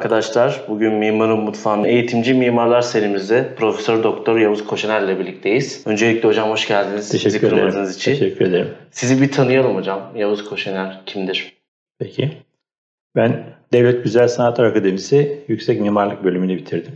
arkadaşlar. 0.00 0.60
Bugün 0.68 0.94
Mimarın 0.94 1.40
Mutfağı'nın 1.40 1.84
eğitimci 1.84 2.34
mimarlar 2.34 2.82
serimizde 2.82 3.54
Profesör 3.54 4.02
Doktor 4.02 4.38
Yavuz 4.38 4.66
Koşener 4.66 5.02
ile 5.02 5.18
birlikteyiz. 5.18 5.86
Öncelikle 5.86 6.28
hocam 6.28 6.50
hoş 6.50 6.68
geldiniz. 6.68 7.08
Teşekkür 7.08 7.52
Bizi 7.52 7.56
ederim. 7.56 7.90
için. 7.90 8.12
Teşekkür 8.12 8.46
ederim. 8.46 8.68
Sizi 8.90 9.22
bir 9.22 9.32
tanıyalım 9.32 9.76
hocam. 9.76 10.12
Yavuz 10.16 10.44
Koşener 10.44 11.00
kimdir? 11.06 11.56
Peki. 11.98 12.32
Ben 13.16 13.44
Devlet 13.72 14.04
Güzel 14.04 14.28
Sanatlar 14.28 14.64
Akademisi 14.64 15.44
Yüksek 15.48 15.80
Mimarlık 15.80 16.24
bölümünü 16.24 16.56
bitirdim. 16.56 16.94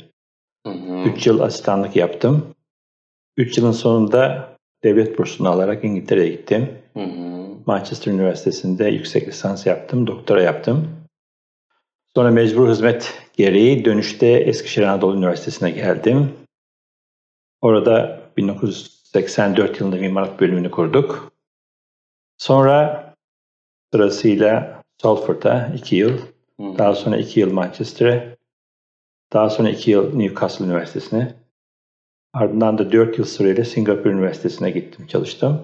3 1.17 1.27
yıl 1.27 1.41
asistanlık 1.41 1.97
yaptım. 1.97 2.47
3 3.37 3.59
yılın 3.59 3.73
sonunda 3.73 4.49
devlet 4.85 5.19
bursunu 5.19 5.49
alarak 5.49 5.85
İngiltere'ye 5.85 6.29
gittim. 6.29 6.69
Hı 6.95 7.01
hı. 7.01 7.45
Manchester 7.67 8.13
Üniversitesi'nde 8.13 8.85
yüksek 8.85 9.29
lisans 9.29 9.67
yaptım, 9.67 10.07
doktora 10.07 10.43
yaptım. 10.43 11.04
Sonra 12.17 12.31
mecbur 12.31 12.69
hizmet 12.71 13.23
gereği 13.33 13.85
dönüşte 13.85 14.27
Eskişehir 14.27 14.87
Anadolu 14.87 15.17
Üniversitesi'ne 15.17 15.71
geldim. 15.71 16.33
Orada 17.61 18.21
1984 18.37 19.81
yılında 19.81 19.97
mimarlık 19.97 20.41
bölümünü 20.41 20.71
kurduk. 20.71 21.33
Sonra 22.39 23.05
sırasıyla 23.93 24.83
Salford'a 25.03 25.73
2 25.77 25.97
yıl, 25.97 26.19
hmm. 26.57 26.79
daha 26.79 26.95
sonra 26.95 27.17
2 27.17 27.41
yıl 27.41 27.53
Manchester'e, 27.53 28.37
daha 29.33 29.51
sonra 29.51 29.71
2 29.71 29.91
yıl 29.91 30.17
Newcastle 30.17 30.65
Üniversitesi'ne, 30.65 31.35
ardından 32.33 32.79
da 32.79 32.93
4 32.93 33.19
yıl 33.19 33.25
süreyle 33.25 33.65
Singapur 33.65 34.11
Üniversitesi'ne 34.11 34.71
gittim, 34.71 35.07
çalıştım. 35.07 35.63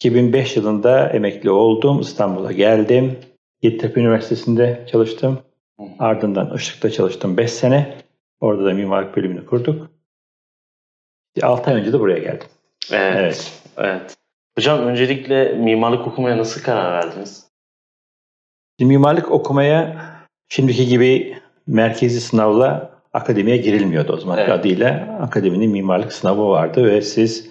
2005 0.00 0.56
yılında 0.56 1.08
emekli 1.08 1.50
oldum, 1.50 2.00
İstanbul'a 2.00 2.52
geldim. 2.52 3.18
Yeditepe 3.62 4.00
Üniversitesi'nde 4.00 4.86
çalıştım. 4.90 5.38
Ardından 5.98 6.54
Işık'ta 6.56 6.90
çalıştım 6.90 7.36
5 7.36 7.52
sene. 7.52 7.96
Orada 8.40 8.64
da 8.64 8.72
mimarlık 8.72 9.16
bölümünü 9.16 9.46
kurduk. 9.46 9.90
6 11.42 11.70
ay 11.70 11.76
önce 11.76 11.92
de 11.92 12.00
buraya 12.00 12.18
geldim. 12.18 12.48
Evet. 12.92 13.16
evet. 13.16 13.62
evet. 13.76 14.16
Hocam 14.58 14.86
öncelikle 14.86 15.52
mimarlık 15.52 16.06
okumaya 16.06 16.38
nasıl 16.38 16.62
karar 16.62 16.92
verdiniz? 16.92 17.46
Mimarlık 18.80 19.30
okumaya 19.30 20.06
şimdiki 20.48 20.86
gibi 20.86 21.38
merkezi 21.66 22.20
sınavla 22.20 22.90
akademiye 23.12 23.56
girilmiyordu 23.56 24.12
o 24.12 24.16
zaman 24.16 24.38
evet. 24.38 24.50
adıyla. 24.50 25.18
Akademinin 25.20 25.70
mimarlık 25.70 26.12
sınavı 26.12 26.48
vardı 26.48 26.84
ve 26.84 27.02
siz 27.02 27.50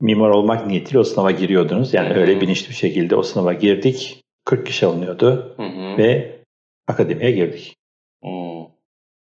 mimar 0.00 0.30
olmak 0.30 0.66
niyetiyle 0.66 0.98
o 0.98 1.04
sınava 1.04 1.30
giriyordunuz. 1.30 1.94
Yani 1.94 2.08
Hı-hı. 2.08 2.18
öyle 2.18 2.40
bilinçli 2.40 2.68
bir 2.68 2.74
şekilde 2.74 3.16
o 3.16 3.22
sınava 3.22 3.52
girdik. 3.52 4.24
40 4.48 4.66
kişi 4.66 4.86
alınıyordu 4.86 5.54
Hı-hı. 5.56 5.98
ve 5.98 6.38
akademiye 6.86 7.30
girdik. 7.30 7.76
Hı. 8.24 8.28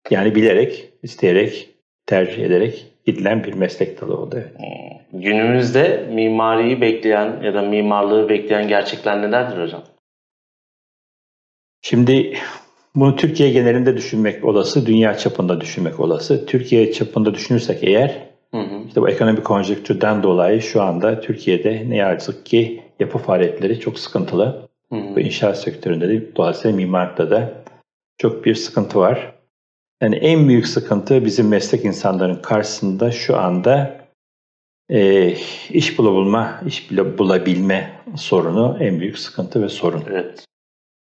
Yani 0.10 0.36
bilerek, 0.36 0.94
isteyerek, 1.04 1.70
tercih 2.06 2.44
ederek 2.44 2.88
gidilen 3.06 3.44
bir 3.44 3.54
meslek 3.54 4.02
dalı 4.02 4.18
oldu. 4.18 4.36
Evet. 4.36 5.02
Günümüzde 5.14 6.10
mimariyi 6.12 6.82
bekleyen 6.82 7.42
ya 7.44 7.54
da 7.54 7.62
mimarlığı 7.62 8.30
bekleyen 8.30 8.68
gerçekler 8.68 9.22
nelerdir 9.22 9.62
hocam? 9.62 9.84
Şimdi 11.82 12.34
bunu 12.96 13.16
Türkiye 13.16 13.50
genelinde 13.50 13.98
düşünmek 13.98 14.46
olası, 14.46 14.86
dünya 14.86 15.18
çapında 15.18 15.62
düşünmek 15.62 16.00
olası. 16.00 16.46
Türkiye 16.46 16.92
çapında 16.92 17.34
düşünürsek 17.34 17.84
eğer, 17.84 18.28
hı 18.52 18.62
hı. 18.62 18.84
işte 18.88 19.02
bu 19.02 19.10
ekonomik 19.10 19.46
konjonktürden 19.46 20.24
dolayı 20.24 20.62
şu 20.62 20.82
anda 20.82 21.22
Türkiye'de 21.22 21.90
ne 21.90 21.96
yazık 21.96 22.46
ki 22.46 22.82
yapı 23.00 23.18
faaliyetleri 23.18 23.80
çok 23.80 24.00
sıkıntılı. 24.00 24.71
Hı. 24.92 25.16
Bu 25.16 25.20
inşaat 25.20 25.60
sektöründe 25.60 26.10
de 26.10 26.36
dolayısıyla 26.36 26.78
mimarlıkta 26.78 27.32
da 27.32 27.64
çok 28.18 28.46
bir 28.46 28.56
sıkıntı 28.56 29.00
var. 29.00 29.36
Yani 30.02 30.16
en 30.16 30.48
büyük 30.48 30.68
sıkıntı 30.68 31.26
bizim 31.26 31.48
meslek 31.48 31.86
insanların 31.86 32.42
karşısında 32.42 33.12
şu 33.12 33.38
anda 33.38 34.02
e, 34.90 35.32
iş 35.70 35.98
bulabilme, 35.98 36.62
iş 36.66 36.92
bulabilme 36.92 38.02
sorunu 38.16 38.78
en 38.80 39.00
büyük 39.00 39.20
sıkıntı 39.20 39.64
ve 39.64 39.70
sorun. 39.70 40.04
Evet. 40.10 40.46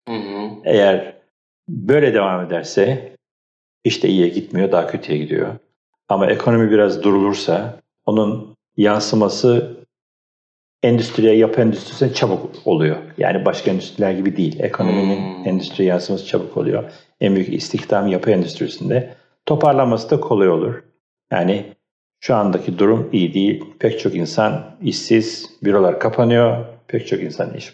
Hı 0.08 0.14
hı. 0.14 0.50
Eğer 0.64 1.14
böyle 1.68 2.14
devam 2.14 2.46
ederse 2.46 3.16
işte 3.84 4.08
iyiye 4.08 4.28
gitmiyor, 4.28 4.72
daha 4.72 4.86
kötüye 4.86 5.18
gidiyor. 5.18 5.54
Ama 6.08 6.26
ekonomi 6.26 6.70
biraz 6.70 7.02
durulursa 7.02 7.80
onun 8.06 8.56
yansıması 8.76 9.76
endüstriye, 10.82 11.36
yapı 11.36 11.60
endüstrisine 11.60 12.12
çabuk 12.12 12.50
oluyor. 12.64 12.96
Yani 13.18 13.44
başka 13.44 13.70
endüstriler 13.70 14.12
gibi 14.12 14.36
değil. 14.36 14.60
Ekonominin 14.60 15.16
hmm. 15.16 15.48
endüstri 15.48 15.84
yansıması 15.84 16.26
çabuk 16.26 16.56
oluyor. 16.56 16.92
En 17.20 17.34
büyük 17.34 17.52
istihdam 17.52 18.06
yapı 18.08 18.30
endüstrisinde. 18.30 19.14
Toparlanması 19.46 20.10
da 20.10 20.20
kolay 20.20 20.48
olur. 20.48 20.82
Yani 21.32 21.64
şu 22.20 22.34
andaki 22.34 22.78
durum 22.78 23.08
iyi 23.12 23.34
değil. 23.34 23.64
Pek 23.78 24.00
çok 24.00 24.14
insan 24.14 24.76
işsiz, 24.82 25.50
bürolar 25.62 26.00
kapanıyor. 26.00 26.64
Pek 26.88 27.06
çok 27.06 27.20
insan 27.20 27.54
iş, 27.54 27.72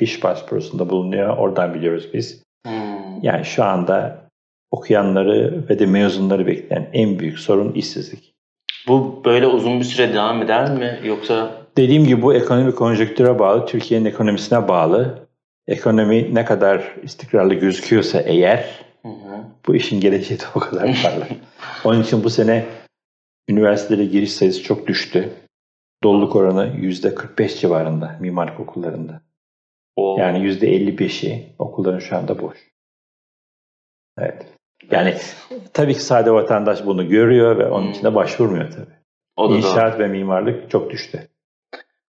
iş 0.00 0.24
başvurusunda 0.24 0.90
bulunuyor. 0.90 1.36
Oradan 1.36 1.74
biliyoruz 1.74 2.08
biz. 2.14 2.42
Hmm. 2.66 3.22
Yani 3.22 3.44
şu 3.44 3.64
anda 3.64 4.20
okuyanları 4.70 5.64
ve 5.68 5.78
de 5.78 5.86
mezunları 5.86 6.46
bekleyen 6.46 6.90
en 6.92 7.18
büyük 7.18 7.38
sorun 7.38 7.72
işsizlik. 7.72 8.34
Bu 8.88 9.22
böyle 9.24 9.46
uzun 9.46 9.80
bir 9.80 9.84
süre 9.84 10.14
devam 10.14 10.42
eder 10.42 10.70
mi 10.70 11.00
yoksa? 11.04 11.59
Dediğim 11.76 12.04
gibi 12.04 12.22
bu 12.22 12.34
ekonomik 12.34 12.76
konjonktüre 12.76 13.38
bağlı, 13.38 13.66
Türkiye'nin 13.66 14.04
ekonomisine 14.04 14.68
bağlı. 14.68 15.28
Ekonomi 15.66 16.34
ne 16.34 16.44
kadar 16.44 16.94
istikrarlı 17.02 17.54
gözüküyorsa 17.54 18.20
eğer 18.20 18.84
hı 19.02 19.08
hı. 19.08 19.44
bu 19.66 19.76
işin 19.76 20.00
geleceği 20.00 20.40
de 20.40 20.44
o 20.54 20.60
kadar 20.60 20.82
parlak. 21.02 21.30
Onun 21.84 22.02
için 22.02 22.24
bu 22.24 22.30
sene 22.30 22.66
üniversitelere 23.48 24.04
giriş 24.04 24.32
sayısı 24.32 24.62
çok 24.62 24.86
düştü. 24.86 25.32
Doluluk 26.02 26.36
oranı 26.36 26.66
%45 26.66 27.60
civarında 27.60 28.16
mimarlık 28.20 28.60
okullarında. 28.60 29.20
Oo. 29.96 30.16
Yani 30.18 30.38
%55'i 30.38 31.54
okulların 31.58 31.98
şu 31.98 32.16
anda 32.16 32.42
boş. 32.42 32.58
Evet. 34.18 34.46
Yani 34.90 35.14
tabii 35.72 35.94
ki 35.94 36.02
sade 36.02 36.32
vatandaş 36.32 36.86
bunu 36.86 37.08
görüyor 37.08 37.58
ve 37.58 37.66
onun 37.66 37.90
için 37.90 38.04
de 38.04 38.14
başvurmuyor 38.14 38.70
tabii. 38.70 39.00
O 39.36 39.50
da 39.50 39.56
İnşaat 39.56 39.92
doğru. 39.94 40.02
ve 40.02 40.08
mimarlık 40.08 40.70
çok 40.70 40.90
düştü. 40.90 41.29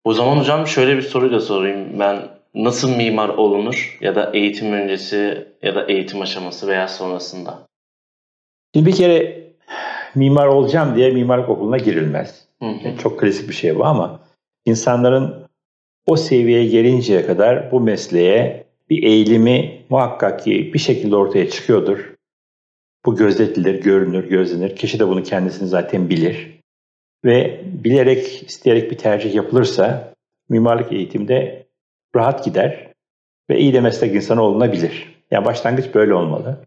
O 0.06 0.12
zaman 0.12 0.37
hocam 0.37 0.67
şöyle 0.67 0.97
bir 0.97 1.03
soruyla 1.03 1.41
sorayım. 1.41 1.99
Ben 1.99 2.28
nasıl 2.55 2.97
mimar 2.97 3.28
olunur 3.28 3.99
ya 4.00 4.15
da 4.15 4.31
eğitim 4.34 4.72
öncesi 4.72 5.49
ya 5.62 5.75
da 5.75 5.87
eğitim 5.89 6.22
aşaması 6.22 6.69
veya 6.69 6.89
sonrasında? 6.89 7.67
Şimdi 8.75 8.87
bir 8.87 8.93
kere 8.93 9.44
mimar 10.15 10.47
olacağım 10.47 10.97
diye 10.97 11.11
mimarlık 11.11 11.49
okuluna 11.49 11.77
girilmez. 11.77 12.47
Hı 12.62 12.67
hı. 12.67 12.89
Yani 12.89 12.99
çok 12.99 13.21
klasik 13.21 13.49
bir 13.49 13.55
şey 13.55 13.77
bu 13.77 13.84
ama 13.84 14.21
insanların 14.65 15.47
o 16.06 16.17
seviyeye 16.17 16.67
gelinceye 16.67 17.27
kadar 17.27 17.73
bu 17.73 17.81
mesleğe 17.81 18.67
bir 18.91 19.03
eğilimi 19.03 19.83
muhakkak 19.88 20.44
ki 20.44 20.71
bir 20.75 20.78
şekilde 20.78 21.17
ortaya 21.17 21.50
çıkıyordur. 21.50 22.15
Bu 23.06 23.17
gözetilir, 23.17 23.83
görünür, 23.83 24.28
gözlenir. 24.28 24.77
Kişi 24.77 24.99
de 24.99 25.09
bunu 25.09 25.23
kendisini 25.23 25.69
zaten 25.69 26.11
bilir. 26.11 26.56
Ve 27.26 27.60
bilerek, 27.64 28.42
isteyerek 28.42 28.91
bir 28.91 28.98
tercih 28.98 29.34
yapılırsa 29.34 30.14
mimarlık 30.48 30.92
eğitimde 30.92 31.66
rahat 32.16 32.44
gider 32.44 32.92
ve 33.50 33.59
iyi 33.59 33.72
de 33.72 33.81
meslek 33.81 34.14
insanı 34.14 34.42
olunabilir. 34.42 35.16
Yani 35.31 35.44
başlangıç 35.44 35.94
böyle 35.94 36.14
olmalı. 36.14 36.64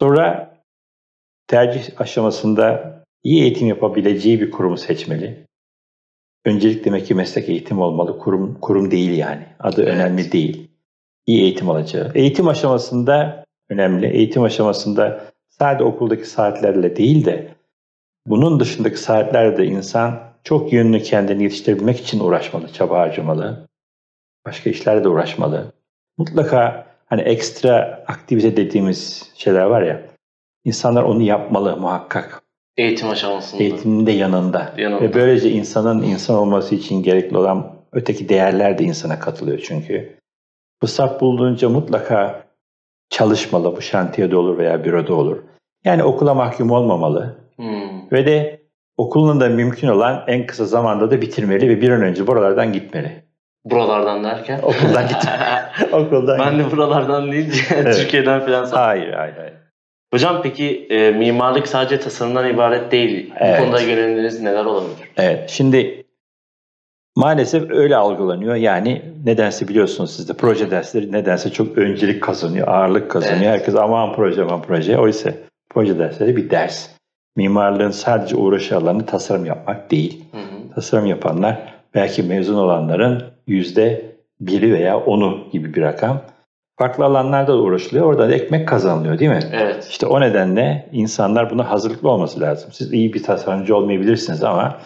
Sonra 0.00 0.54
tercih 1.46 2.00
aşamasında 2.00 2.96
iyi 3.22 3.42
eğitim 3.42 3.68
yapabileceği 3.68 4.40
bir 4.40 4.50
kurumu 4.50 4.76
seçmeli. 4.76 5.46
Öncelik 6.44 6.84
demek 6.84 7.06
ki 7.06 7.14
meslek 7.14 7.48
eğitim 7.48 7.78
olmalı. 7.78 8.18
Kurum 8.18 8.60
kurum 8.60 8.90
değil 8.90 9.18
yani. 9.18 9.46
Adı 9.60 9.82
evet. 9.82 9.94
önemli 9.94 10.32
değil. 10.32 10.70
İyi 11.26 11.42
eğitim 11.42 11.70
alacağı. 11.70 12.12
Eğitim 12.14 12.48
aşamasında 12.48 13.44
önemli. 13.68 14.06
Eğitim 14.06 14.42
aşamasında 14.42 15.24
sadece 15.48 15.84
okuldaki 15.84 16.24
saatlerle 16.24 16.96
değil 16.96 17.24
de 17.24 17.55
bunun 18.26 18.60
dışındaki 18.60 18.96
saatlerde 18.96 19.66
insan 19.66 20.20
çok 20.44 20.72
yönlü 20.72 21.02
kendini 21.02 21.42
yetiştirebilmek 21.42 22.00
için 22.00 22.20
uğraşmalı, 22.20 22.72
çaba 22.72 22.98
harcamalı. 22.98 23.68
Başka 24.46 24.70
işlerle 24.70 25.08
uğraşmalı. 25.08 25.72
Mutlaka 26.18 26.86
hani 27.06 27.22
ekstra 27.22 28.04
aktivite 28.06 28.56
dediğimiz 28.56 29.32
şeyler 29.34 29.64
var 29.64 29.82
ya, 29.82 30.02
insanlar 30.64 31.02
onu 31.02 31.22
yapmalı 31.22 31.76
muhakkak. 31.76 32.42
Eğitim 32.76 33.08
aşamasında. 33.08 33.62
Eğitimin 33.62 34.06
de 34.06 34.12
yanında. 34.12 34.74
yanında. 34.76 35.00
Ve 35.00 35.14
böylece 35.14 35.50
insanın 35.50 36.02
insan 36.02 36.36
olması 36.36 36.74
için 36.74 37.02
gerekli 37.02 37.36
olan 37.36 37.72
öteki 37.92 38.28
değerler 38.28 38.78
de 38.78 38.84
insana 38.84 39.18
katılıyor 39.18 39.58
çünkü. 39.58 40.18
Fırsat 40.80 41.20
bulduğunca 41.20 41.68
mutlaka 41.68 42.46
çalışmalı. 43.10 43.76
Bu 43.76 43.82
şantiyede 43.82 44.36
olur 44.36 44.58
veya 44.58 44.84
büroda 44.84 45.14
olur. 45.14 45.42
Yani 45.84 46.04
okula 46.04 46.34
mahkum 46.34 46.70
olmamalı. 46.70 47.45
Ve 48.12 48.26
de 48.26 48.60
okulun 48.96 49.40
da 49.40 49.48
mümkün 49.48 49.88
olan 49.88 50.24
en 50.26 50.46
kısa 50.46 50.64
zamanda 50.64 51.10
da 51.10 51.20
bitirmeli 51.20 51.68
ve 51.68 51.80
bir 51.80 51.90
an 51.90 52.02
önce 52.02 52.26
buralardan 52.26 52.72
gitmeli. 52.72 53.26
Buralardan 53.64 54.24
derken? 54.24 54.58
Okuldan 54.62 55.08
git. 55.08 55.16
Okuldan 55.92 56.38
Ben 56.38 56.58
de 56.58 56.70
buralardan 56.70 57.32
deyince 57.32 57.60
Evet. 57.74 57.96
Türkiye'den 57.96 58.40
falan. 58.40 58.66
Hayır, 58.66 59.12
hayır, 59.12 59.34
hayır. 59.36 59.52
Hocam 60.14 60.40
peki 60.42 60.86
e, 60.90 61.10
mimarlık 61.10 61.68
sadece 61.68 62.00
tasarımdan 62.00 62.54
ibaret 62.54 62.92
değil. 62.92 63.32
Evet. 63.36 63.60
Bu 63.60 63.64
konuda 63.64 63.80
yönelimleriniz 63.80 64.42
neler 64.42 64.64
olabilir? 64.64 65.10
Evet, 65.16 65.50
şimdi 65.50 66.04
maalesef 67.16 67.70
öyle 67.70 67.96
algılanıyor. 67.96 68.54
Yani 68.54 69.02
nedense 69.24 69.68
biliyorsunuz 69.68 70.16
siz 70.16 70.28
de 70.28 70.32
proje 70.32 70.70
dersleri 70.70 71.12
nedense 71.12 71.50
çok 71.50 71.78
öncelik 71.78 72.22
kazanıyor, 72.22 72.68
ağırlık 72.68 73.10
kazanıyor. 73.10 73.50
Evet. 73.50 73.60
Herkes 73.60 73.74
aman 73.74 74.14
proje 74.14 74.42
aman 74.42 74.62
proje. 74.62 74.98
Oysa 74.98 75.30
proje 75.70 75.98
dersleri 75.98 76.36
bir 76.36 76.50
ders. 76.50 76.95
Mimarlığın 77.36 77.90
sadece 77.90 78.36
uğraşı 78.36 78.76
alanı 78.76 79.06
tasarım 79.06 79.44
yapmak 79.44 79.90
değil. 79.90 80.24
Hı 80.32 80.38
hı. 80.38 80.74
Tasarım 80.74 81.06
yapanlar 81.06 81.74
belki 81.94 82.22
mezun 82.22 82.54
olanların 82.54 83.22
yüzde 83.46 84.16
biri 84.40 84.72
veya 84.72 84.98
onu 84.98 85.38
gibi 85.52 85.74
bir 85.74 85.82
rakam. 85.82 86.22
Farklı 86.78 87.04
alanlarda 87.04 87.52
da 87.52 87.58
uğraşılıyor. 87.58 88.06
Oradan 88.06 88.30
ekmek 88.30 88.68
kazanılıyor 88.68 89.18
değil 89.18 89.30
mi? 89.30 89.40
Evet. 89.52 89.86
İşte 89.90 90.06
o 90.06 90.20
nedenle 90.20 90.88
insanlar 90.92 91.50
buna 91.50 91.70
hazırlıklı 91.70 92.10
olması 92.10 92.40
lazım. 92.40 92.70
Siz 92.72 92.92
iyi 92.92 93.14
bir 93.14 93.22
tasarımcı 93.22 93.76
olmayabilirsiniz 93.76 94.44
ama 94.44 94.78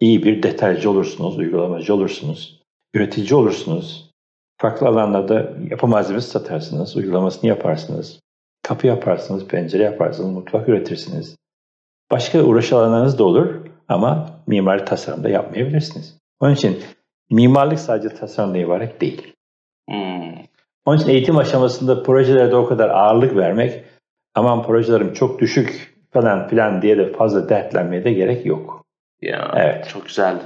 iyi 0.00 0.24
bir 0.24 0.42
detaycı 0.42 0.90
olursunuz, 0.90 1.38
uygulamacı 1.38 1.94
olursunuz, 1.94 2.62
üretici 2.94 3.34
olursunuz. 3.34 4.10
Farklı 4.60 4.88
alanlarda 4.88 5.52
yapı 5.70 5.86
malzemesi 5.86 6.30
satarsınız, 6.30 6.96
uygulamasını 6.96 7.48
yaparsınız. 7.48 8.20
Kapı 8.62 8.86
yaparsınız, 8.86 9.46
pencere 9.46 9.82
yaparsınız, 9.82 10.30
mutfak 10.30 10.68
üretirsiniz. 10.68 11.36
Başka 12.12 12.42
uğraş 12.42 12.72
alanlarınız 12.72 13.18
da 13.18 13.24
olur 13.24 13.54
ama 13.88 14.30
mimari 14.46 14.84
tasarımda 14.84 15.28
yapmayabilirsiniz. 15.28 16.18
Onun 16.40 16.54
için 16.54 16.78
mimarlık 17.30 17.78
sadece 17.78 18.08
tasarımda 18.08 18.58
ibaret 18.58 19.00
değil. 19.00 19.32
Hmm. 19.90 20.32
Onun 20.86 20.98
için 20.98 21.08
eğitim 21.08 21.36
aşamasında 21.36 22.02
projelerde 22.02 22.56
o 22.56 22.66
kadar 22.66 22.88
ağırlık 22.88 23.36
vermek, 23.36 23.84
aman 24.34 24.62
projelerim 24.62 25.12
çok 25.12 25.40
düşük 25.40 25.94
falan 26.10 26.48
filan 26.48 26.82
diye 26.82 26.98
de 26.98 27.12
fazla 27.12 27.48
dertlenmeye 27.48 28.04
de 28.04 28.12
gerek 28.12 28.46
yok. 28.46 28.84
Ya 29.22 29.52
Evet. 29.56 29.88
çok 29.92 30.06
güzeldi. 30.06 30.42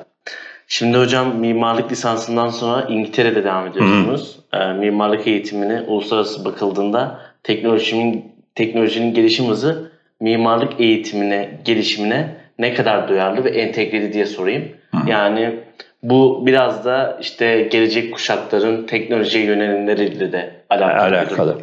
Şimdi 0.68 0.98
hocam 0.98 1.36
mimarlık 1.36 1.92
lisansından 1.92 2.48
sonra 2.48 2.82
İngiltere'de 2.82 3.44
devam 3.44 3.66
ediyorsunuz. 3.66 4.38
Ee, 4.52 4.72
mimarlık 4.72 5.26
eğitimine 5.26 5.80
uluslararası 5.80 6.44
bakıldığında 6.44 7.20
teknolojinin 7.42 8.32
teknolojinin 8.54 9.14
gelişim 9.14 9.46
hızı 9.46 9.85
mimarlık 10.20 10.80
eğitimine, 10.80 11.60
gelişimine 11.64 12.36
ne 12.58 12.74
kadar 12.74 13.08
duyarlı 13.08 13.44
ve 13.44 13.50
entegreli 13.50 14.12
diye 14.12 14.26
sorayım. 14.26 14.68
Hı. 14.90 15.10
Yani 15.10 15.60
bu 16.02 16.46
biraz 16.46 16.84
da 16.84 17.18
işte 17.20 17.68
gelecek 17.72 18.14
kuşakların 18.14 18.86
teknolojiye 18.86 19.44
yönelimleriyle 19.44 20.32
de 20.32 20.50
alakalı. 20.70 21.16
Alakalı. 21.16 21.58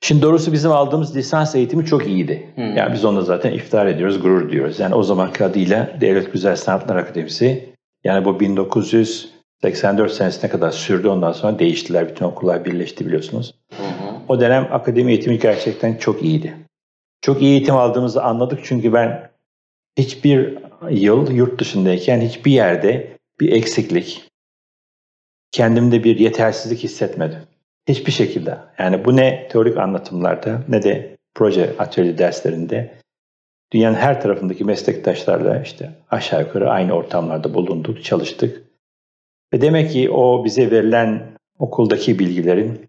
Şimdi 0.00 0.22
doğrusu 0.22 0.52
bizim 0.52 0.72
aldığımız 0.72 1.16
lisans 1.16 1.54
eğitimi 1.54 1.86
çok 1.86 2.06
iyiydi. 2.06 2.46
Hı. 2.54 2.60
Yani 2.60 2.92
biz 2.92 3.04
onunla 3.04 3.20
zaten 3.20 3.52
iftihar 3.52 3.86
ediyoruz, 3.86 4.22
gurur 4.22 4.50
diyoruz. 4.50 4.80
Yani 4.80 4.94
o 4.94 5.02
zamanki 5.02 5.44
adıyla 5.44 5.90
Devlet 6.00 6.32
Güzel 6.32 6.56
Sanatlar 6.56 6.96
Akademisi. 6.96 7.68
Yani 8.04 8.24
bu 8.24 8.40
1984 8.40 10.12
senesine 10.12 10.50
kadar 10.50 10.70
sürdü. 10.70 11.08
Ondan 11.08 11.32
sonra 11.32 11.58
değiştiler. 11.58 12.08
Bütün 12.08 12.24
okullar 12.24 12.64
birleşti 12.64 13.06
biliyorsunuz. 13.06 13.54
Hı 13.76 13.82
hı. 13.82 14.16
O 14.28 14.40
dönem 14.40 14.68
akademi 14.72 15.12
eğitimi 15.12 15.38
gerçekten 15.38 15.94
çok 15.94 16.22
iyiydi. 16.22 16.54
Çok 17.20 17.42
iyi 17.42 17.50
eğitim 17.50 17.76
aldığımızı 17.76 18.22
anladık 18.22 18.60
çünkü 18.64 18.92
ben 18.92 19.30
hiçbir 19.98 20.58
yıl 20.90 21.30
yurt 21.30 21.60
dışındayken 21.60 22.20
hiçbir 22.20 22.52
yerde 22.52 23.16
bir 23.40 23.52
eksiklik, 23.52 24.28
kendimde 25.52 26.04
bir 26.04 26.18
yetersizlik 26.18 26.78
hissetmedim. 26.78 27.38
Hiçbir 27.88 28.12
şekilde. 28.12 28.58
Yani 28.78 29.04
bu 29.04 29.16
ne 29.16 29.48
teorik 29.48 29.76
anlatımlarda 29.76 30.62
ne 30.68 30.82
de 30.82 31.16
proje 31.34 31.74
atölye 31.78 32.18
derslerinde 32.18 32.94
dünyanın 33.72 33.96
her 33.96 34.20
tarafındaki 34.20 34.64
meslektaşlarla 34.64 35.62
işte 35.62 35.90
aşağı 36.10 36.40
yukarı 36.40 36.70
aynı 36.70 36.92
ortamlarda 36.92 37.54
bulunduk, 37.54 38.04
çalıştık. 38.04 38.62
Ve 39.54 39.60
demek 39.60 39.90
ki 39.90 40.10
o 40.10 40.44
bize 40.44 40.70
verilen 40.70 41.22
okuldaki 41.58 42.18
bilgilerin, 42.18 42.88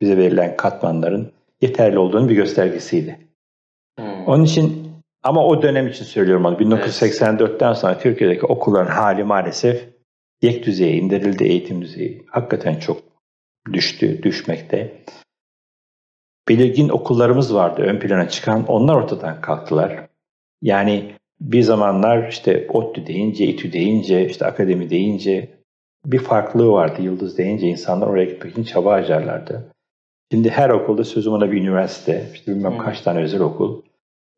bize 0.00 0.16
verilen 0.16 0.56
katmanların 0.56 1.32
yeterli 1.60 1.98
olduğunu 1.98 2.28
bir 2.28 2.34
göstergesiydi. 2.34 3.18
Hı. 3.98 4.04
Onun 4.26 4.44
için 4.44 4.92
ama 5.22 5.46
o 5.46 5.62
dönem 5.62 5.88
için 5.88 6.04
söylüyorum 6.04 6.44
onu. 6.44 6.56
1984'ten 6.56 7.72
sonra 7.72 7.98
Türkiye'deki 7.98 8.46
okulların 8.46 8.92
hali 8.92 9.24
maalesef 9.24 9.88
yek 10.42 10.66
düzeye 10.66 10.92
indirildi 10.92 11.44
eğitim 11.44 11.82
düzeyi. 11.82 12.26
Hakikaten 12.30 12.74
çok 12.74 13.02
düştü, 13.72 14.22
düşmekte. 14.22 15.04
Belirgin 16.48 16.88
okullarımız 16.88 17.54
vardı 17.54 17.82
ön 17.82 17.98
plana 17.98 18.28
çıkan. 18.28 18.66
Onlar 18.66 18.94
ortadan 18.94 19.40
kalktılar. 19.40 20.06
Yani 20.62 21.14
bir 21.40 21.62
zamanlar 21.62 22.28
işte 22.28 22.68
ODTÜ 22.72 23.06
deyince, 23.06 23.46
İTÜ 23.46 23.72
deyince, 23.72 24.26
işte 24.26 24.46
akademi 24.46 24.90
deyince 24.90 25.48
bir 26.06 26.18
farklılığı 26.18 26.72
vardı. 26.72 27.02
Yıldız 27.02 27.38
deyince 27.38 27.66
insanlar 27.66 28.06
oraya 28.06 28.24
gitmek 28.24 28.52
için 28.52 28.64
çaba 28.64 28.92
harcarlardı. 28.92 29.73
Şimdi 30.34 30.50
her 30.50 30.70
okulda 30.70 31.04
sözüm 31.04 31.32
ona 31.32 31.52
bir 31.52 31.60
üniversite, 31.60 32.30
işte 32.34 32.52
bilmem 32.52 32.74
Hı. 32.74 32.78
kaç 32.78 33.00
tane 33.00 33.22
özel 33.22 33.40
okul. 33.40 33.82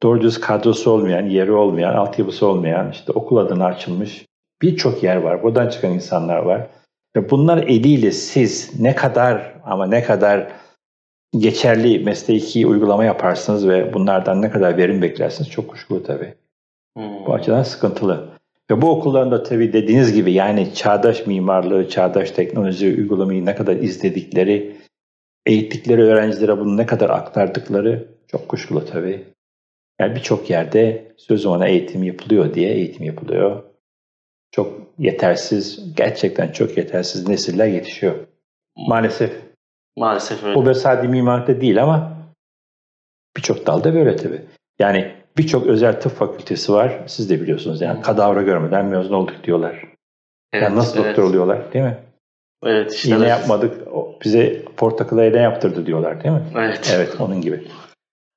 Doğru 0.03 0.21
düz 0.21 0.41
kadrosu 0.41 0.91
olmayan, 0.91 1.27
yeri 1.27 1.53
olmayan, 1.53 1.95
altyapısı 1.95 2.47
olmayan, 2.47 2.91
işte 2.91 3.13
okul 3.13 3.37
adına 3.37 3.65
açılmış 3.65 4.27
birçok 4.63 5.03
yer 5.03 5.17
var. 5.17 5.43
Buradan 5.43 5.69
çıkan 5.69 5.93
insanlar 5.93 6.39
var. 6.39 6.67
Ve 7.17 7.31
bunlar 7.31 7.59
eliyle 7.59 8.11
siz 8.11 8.81
ne 8.81 8.95
kadar 8.95 9.55
ama 9.65 9.87
ne 9.87 10.03
kadar 10.03 10.53
geçerli 11.39 12.05
mesleki 12.05 12.67
uygulama 12.67 13.05
yaparsınız 13.05 13.69
ve 13.69 13.95
bunlardan 13.95 14.43
ne 14.43 14.51
kadar 14.51 14.77
verim 14.77 15.03
beklersiniz 15.03 15.51
çok 15.51 15.69
kuşkulu 15.69 16.03
tabii. 16.03 16.35
Hı. 16.99 17.03
Bu 17.27 17.35
açıdan 17.35 17.63
sıkıntılı. 17.63 18.29
Ve 18.71 18.83
bu 18.83 18.91
okulların 18.91 19.31
da 19.31 19.43
tabii 19.43 19.73
dediğiniz 19.73 20.13
gibi 20.13 20.33
yani 20.33 20.75
çağdaş 20.75 21.27
mimarlığı, 21.27 21.89
çağdaş 21.89 22.31
teknoloji 22.31 22.87
uygulamayı 22.87 23.47
ne 23.47 23.55
kadar 23.55 23.77
izledikleri, 23.77 24.77
eğittikleri 25.47 26.03
öğrencilere 26.03 26.59
bunu 26.59 26.77
ne 26.77 26.87
kadar 26.87 27.11
aktardıkları 27.11 28.09
çok 28.29 28.49
kuşkulu 28.49 28.87
tabii. 28.87 29.25
Yani 30.01 30.15
birçok 30.15 30.51
yerde 30.51 31.13
söz 31.17 31.47
ona 31.47 31.67
eğitim 31.67 32.03
yapılıyor 32.03 32.55
diye 32.55 32.73
eğitim 32.75 33.07
yapılıyor. 33.07 33.63
Çok 34.51 34.73
yetersiz, 34.99 35.95
gerçekten 35.97 36.53
çok 36.53 36.77
yetersiz 36.77 37.29
nesiller 37.29 37.67
yetişiyor. 37.67 38.15
Maalesef. 38.77 39.33
Maalesef 39.97 40.45
öyle. 40.45 40.55
Bu 40.55 40.67
böyle 40.67 40.79
sadece 40.79 41.09
mimarlıkta 41.09 41.61
değil 41.61 41.83
ama 41.83 42.17
birçok 43.37 43.67
dalda 43.67 43.95
böyle 43.95 44.17
tabii. 44.17 44.43
Yani 44.79 45.13
birçok 45.39 45.67
özel 45.67 46.01
tıp 46.01 46.13
fakültesi 46.13 46.73
var. 46.73 47.03
Siz 47.07 47.31
de 47.31 47.41
biliyorsunuz 47.41 47.81
yani 47.81 48.03
kadavra 48.03 48.43
görmeden 48.43 48.87
mezun 48.87 49.15
olduk 49.15 49.45
diyorlar. 49.45 49.85
Evet, 50.53 50.63
yani 50.63 50.77
nasıl 50.77 50.99
evet. 50.99 51.09
doktor 51.09 51.23
oluyorlar 51.23 51.73
değil 51.73 51.85
mi? 51.85 51.99
Evet 52.65 52.95
işte. 52.95 53.09
İğne 53.09 53.19
evet. 53.19 53.29
yapmadık, 53.29 53.89
bize 54.25 54.65
portakal 54.77 55.19
iğne 55.19 55.39
yaptırdı 55.39 55.87
diyorlar 55.87 56.25
değil 56.25 56.35
mi? 56.35 56.43
Evet. 56.57 56.93
Evet, 56.97 57.21
onun 57.21 57.41
gibi. 57.41 57.65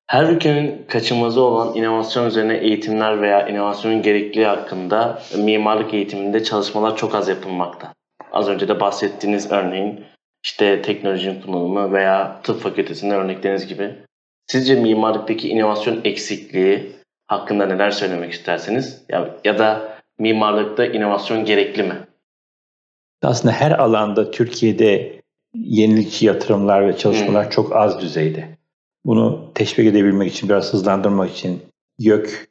Her 0.07 0.23
ülkenin 0.23 0.85
kaçınılmazı 0.87 1.41
olan 1.41 1.75
inovasyon 1.75 2.25
üzerine 2.25 2.57
eğitimler 2.57 3.21
veya 3.21 3.47
inovasyonun 3.47 4.01
gerekliliği 4.01 4.45
hakkında 4.45 5.21
mimarlık 5.37 5.93
eğitiminde 5.93 6.43
çalışmalar 6.43 6.97
çok 6.97 7.15
az 7.15 7.29
yapılmakta. 7.29 7.93
Az 8.31 8.49
önce 8.49 8.67
de 8.67 8.79
bahsettiğiniz 8.79 9.51
örneğin 9.51 10.03
işte 10.43 10.81
teknolojinin 10.81 11.41
kullanımı 11.41 11.93
veya 11.93 12.41
tıp 12.43 12.61
fakültesinde 12.61 13.15
örnekleriniz 13.15 13.67
gibi. 13.67 13.95
Sizce 14.47 14.75
mimarlıktaki 14.75 15.49
inovasyon 15.49 16.01
eksikliği 16.03 16.91
hakkında 17.27 17.65
neler 17.65 17.91
söylemek 17.91 18.33
isterseniz 18.33 19.03
ya, 19.09 19.29
ya 19.43 19.59
da 19.59 19.97
mimarlıkta 20.19 20.85
inovasyon 20.85 21.45
gerekli 21.45 21.83
mi? 21.83 21.95
Aslında 23.23 23.53
her 23.53 23.71
alanda 23.71 24.31
Türkiye'de 24.31 25.18
yenilikçi 25.53 26.25
yatırımlar 26.25 26.87
ve 26.87 26.97
çalışmalar 26.97 27.43
Hmm. 27.43 27.51
çok 27.51 27.75
az 27.75 28.01
düzeyde. 28.01 28.57
Bunu 29.05 29.51
teşvik 29.55 29.87
edebilmek 29.87 30.31
için, 30.33 30.49
biraz 30.49 30.73
hızlandırmak 30.73 31.31
için 31.31 31.61
YÖK 31.99 32.47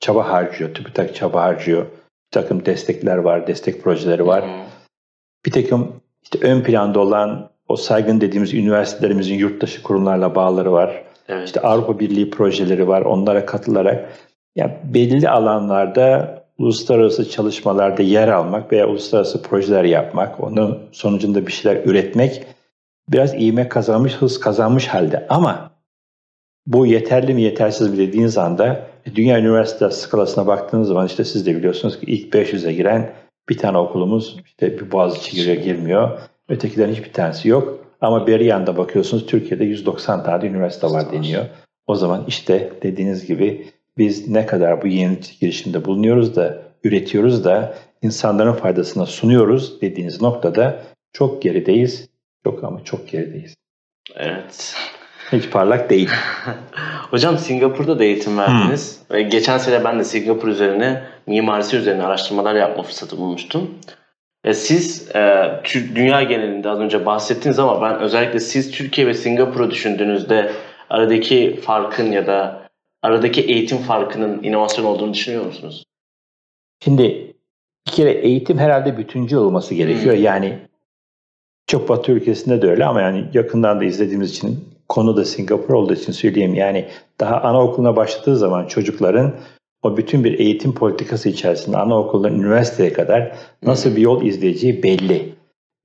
çaba 0.00 0.28
harcıyor, 0.28 0.74
TÜBİTAK 0.74 1.14
çaba 1.14 1.42
harcıyor. 1.42 1.82
Bir 1.84 2.40
takım 2.40 2.66
destekler 2.66 3.16
var, 3.16 3.46
destek 3.46 3.82
projeleri 3.82 4.26
var. 4.26 4.44
Hı. 4.44 4.64
Bir 5.46 5.50
takım 5.50 5.92
işte 6.22 6.38
ön 6.42 6.62
planda 6.62 7.00
olan 7.00 7.50
o 7.68 7.76
saygın 7.76 8.20
dediğimiz 8.20 8.54
üniversitelerimizin 8.54 9.34
yurt 9.34 9.62
dışı 9.62 9.82
kurumlarla 9.82 10.34
bağları 10.34 10.72
var. 10.72 11.04
Evet. 11.28 11.46
İşte 11.46 11.60
Avrupa 11.60 11.98
Birliği 11.98 12.30
projeleri 12.30 12.88
var. 12.88 13.02
Onlara 13.02 13.46
katılarak 13.46 14.12
ya 14.56 14.80
belli 14.84 15.28
alanlarda 15.28 16.43
uluslararası 16.58 17.30
çalışmalarda 17.30 18.02
yer 18.02 18.28
almak 18.28 18.72
veya 18.72 18.88
uluslararası 18.88 19.42
projeler 19.42 19.84
yapmak, 19.84 20.40
onun 20.40 20.78
sonucunda 20.92 21.46
bir 21.46 21.52
şeyler 21.52 21.84
üretmek 21.84 22.46
biraz 23.08 23.34
ivme 23.34 23.68
kazanmış, 23.68 24.12
hız 24.14 24.40
kazanmış 24.40 24.86
halde. 24.86 25.26
Ama 25.28 25.70
bu 26.66 26.86
yeterli 26.86 27.34
mi 27.34 27.42
yetersiz 27.42 27.90
mi 27.90 27.98
dediğiniz 27.98 28.38
anda 28.38 28.86
e, 29.06 29.14
dünya 29.14 29.38
üniversite 29.38 29.90
skalasına 29.90 30.46
baktığınız 30.46 30.88
zaman 30.88 31.06
işte 31.06 31.24
siz 31.24 31.46
de 31.46 31.56
biliyorsunuz 31.56 32.00
ki 32.00 32.06
ilk 32.06 32.34
500'e 32.34 32.72
giren 32.72 33.12
Bir 33.48 33.58
tane 33.58 33.78
okulumuz 33.78 34.36
işte 34.44 34.78
bir 34.78 34.92
Boğaziçi 34.92 35.36
giriyor 35.36 35.56
girmiyor. 35.56 36.18
Ötekilerin 36.48 36.92
hiçbir 36.92 37.12
tanesi 37.12 37.48
yok. 37.48 37.78
Ama 38.00 38.26
bir 38.26 38.40
yanda 38.40 38.76
bakıyorsunuz 38.76 39.26
Türkiye'de 39.26 39.64
190 39.64 40.24
tane 40.24 40.46
üniversite 40.46 40.86
var 40.86 41.12
deniyor. 41.12 41.44
O 41.86 41.94
zaman 41.94 42.24
işte 42.28 42.72
dediğiniz 42.82 43.26
gibi 43.26 43.66
biz 43.98 44.28
ne 44.28 44.46
kadar 44.46 44.82
bu 44.82 44.86
yeni 44.86 45.18
girişimde 45.40 45.84
bulunuyoruz 45.84 46.36
da 46.36 46.62
üretiyoruz 46.84 47.44
da 47.44 47.74
insanların 48.02 48.52
faydasına 48.52 49.06
sunuyoruz 49.06 49.80
dediğiniz 49.80 50.22
noktada 50.22 50.82
çok 51.12 51.42
gerideyiz. 51.42 52.08
Çok 52.44 52.64
ama 52.64 52.84
çok 52.84 53.08
gerideyiz. 53.08 53.54
Evet. 54.16 54.76
Hiç 55.32 55.50
parlak 55.50 55.90
değil. 55.90 56.10
Hocam 57.10 57.38
Singapur'da 57.38 57.98
da 57.98 58.04
eğitim 58.04 58.38
verdiniz. 58.38 59.00
Hmm. 59.08 59.28
Geçen 59.28 59.58
sene 59.58 59.84
ben 59.84 59.98
de 59.98 60.04
Singapur 60.04 60.48
üzerine, 60.48 61.02
mimarisi 61.26 61.76
üzerine 61.76 62.02
araştırmalar 62.02 62.54
yapma 62.54 62.82
fırsatı 62.82 63.16
bulmuştum. 63.16 63.70
E, 64.44 64.54
siz 64.54 65.16
e, 65.16 65.50
dünya 65.94 66.22
genelinde 66.22 66.68
az 66.68 66.80
önce 66.80 67.06
bahsettiniz 67.06 67.58
ama 67.58 67.82
ben 67.82 68.00
özellikle 68.00 68.40
siz 68.40 68.70
Türkiye 68.70 69.06
ve 69.06 69.14
Singapur'u 69.14 69.70
düşündüğünüzde 69.70 70.52
aradaki 70.90 71.60
farkın 71.62 72.12
ya 72.12 72.26
da 72.26 72.63
aradaki 73.04 73.40
eğitim 73.40 73.78
farkının 73.78 74.42
inovasyon 74.42 74.84
olduğunu 74.84 75.14
düşünüyor 75.14 75.46
musunuz? 75.46 75.84
Şimdi 76.84 77.34
bir 77.86 77.92
kere 77.92 78.10
eğitim 78.10 78.58
herhalde 78.58 78.98
bütüncül 78.98 79.36
olması 79.36 79.74
gerekiyor. 79.74 80.16
Hmm. 80.16 80.22
Yani 80.22 80.58
çok 81.66 81.88
Batı 81.88 82.12
ülkesinde 82.12 82.62
de 82.62 82.70
öyle 82.70 82.84
ama 82.84 83.00
yani 83.00 83.24
yakından 83.34 83.80
da 83.80 83.84
izlediğimiz 83.84 84.30
için 84.30 84.64
konu 84.88 85.16
da 85.16 85.24
Singapur 85.24 85.74
olduğu 85.74 85.94
için 85.94 86.12
söyleyeyim. 86.12 86.54
Yani 86.54 86.88
daha 87.20 87.40
anaokuluna 87.40 87.96
başladığı 87.96 88.36
zaman 88.36 88.66
çocukların 88.66 89.34
o 89.82 89.96
bütün 89.96 90.24
bir 90.24 90.38
eğitim 90.38 90.74
politikası 90.74 91.28
içerisinde 91.28 91.76
anaokulundan 91.76 92.34
üniversiteye 92.34 92.92
kadar 92.92 93.36
nasıl 93.62 93.96
bir 93.96 94.00
yol 94.00 94.22
izleyeceği 94.22 94.82
belli. 94.82 95.34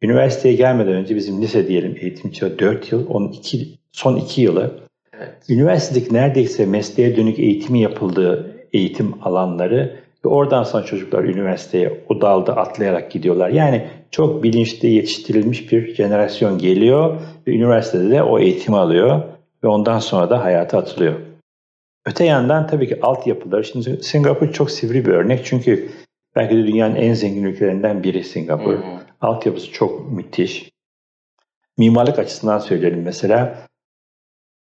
Üniversiteye 0.01 0.55
gelmeden 0.55 0.93
önce 0.93 1.15
bizim 1.15 1.41
lise 1.41 1.67
diyelim 1.67 1.97
eğitim 2.01 2.31
çağı 2.31 2.59
4 2.59 2.91
yıl, 2.91 3.09
onun 3.09 3.31
iki, 3.31 3.67
son 3.91 4.15
2 4.15 4.41
yılı 4.41 4.88
evet. 5.19 5.49
üniversitedeki 5.49 6.13
neredeyse 6.13 6.65
mesleğe 6.65 7.17
dönük 7.17 7.39
eğitimi 7.39 7.79
yapıldığı 7.79 8.55
eğitim 8.73 9.13
alanları 9.23 9.99
ve 10.25 10.29
oradan 10.29 10.63
sonra 10.63 10.85
çocuklar 10.85 11.23
üniversiteye 11.23 12.03
o 12.09 12.21
dalda 12.21 12.57
atlayarak 12.57 13.11
gidiyorlar. 13.11 13.49
Yani 13.49 13.87
çok 14.11 14.43
bilinçli 14.43 14.89
yetiştirilmiş 14.89 15.71
bir 15.71 15.95
jenerasyon 15.95 16.57
geliyor 16.57 17.21
ve 17.47 17.51
üniversitede 17.51 18.09
de 18.09 18.23
o 18.23 18.39
eğitimi 18.39 18.77
alıyor 18.77 19.21
ve 19.63 19.67
ondan 19.67 19.99
sonra 19.99 20.29
da 20.29 20.43
hayata 20.43 20.77
atılıyor. 20.77 21.13
Öte 22.05 22.25
yandan 22.25 22.67
tabii 22.67 22.87
ki 22.87 23.01
altyapılar. 23.01 23.63
Şimdi 23.63 24.03
Singapur 24.03 24.51
çok 24.51 24.71
sivri 24.71 25.05
bir 25.05 25.11
örnek 25.11 25.45
çünkü 25.45 25.89
belki 26.35 26.57
de 26.57 26.67
dünyanın 26.67 26.95
en 26.95 27.13
zengin 27.13 27.43
ülkelerinden 27.43 28.03
biri 28.03 28.23
Singapur. 28.23 28.73
Hı. 28.73 28.83
Altyapısı 29.21 29.71
çok 29.71 30.11
müthiş. 30.11 30.71
Mimarlık 31.77 32.19
açısından 32.19 32.59
söyleyelim 32.59 33.01
mesela. 33.01 33.68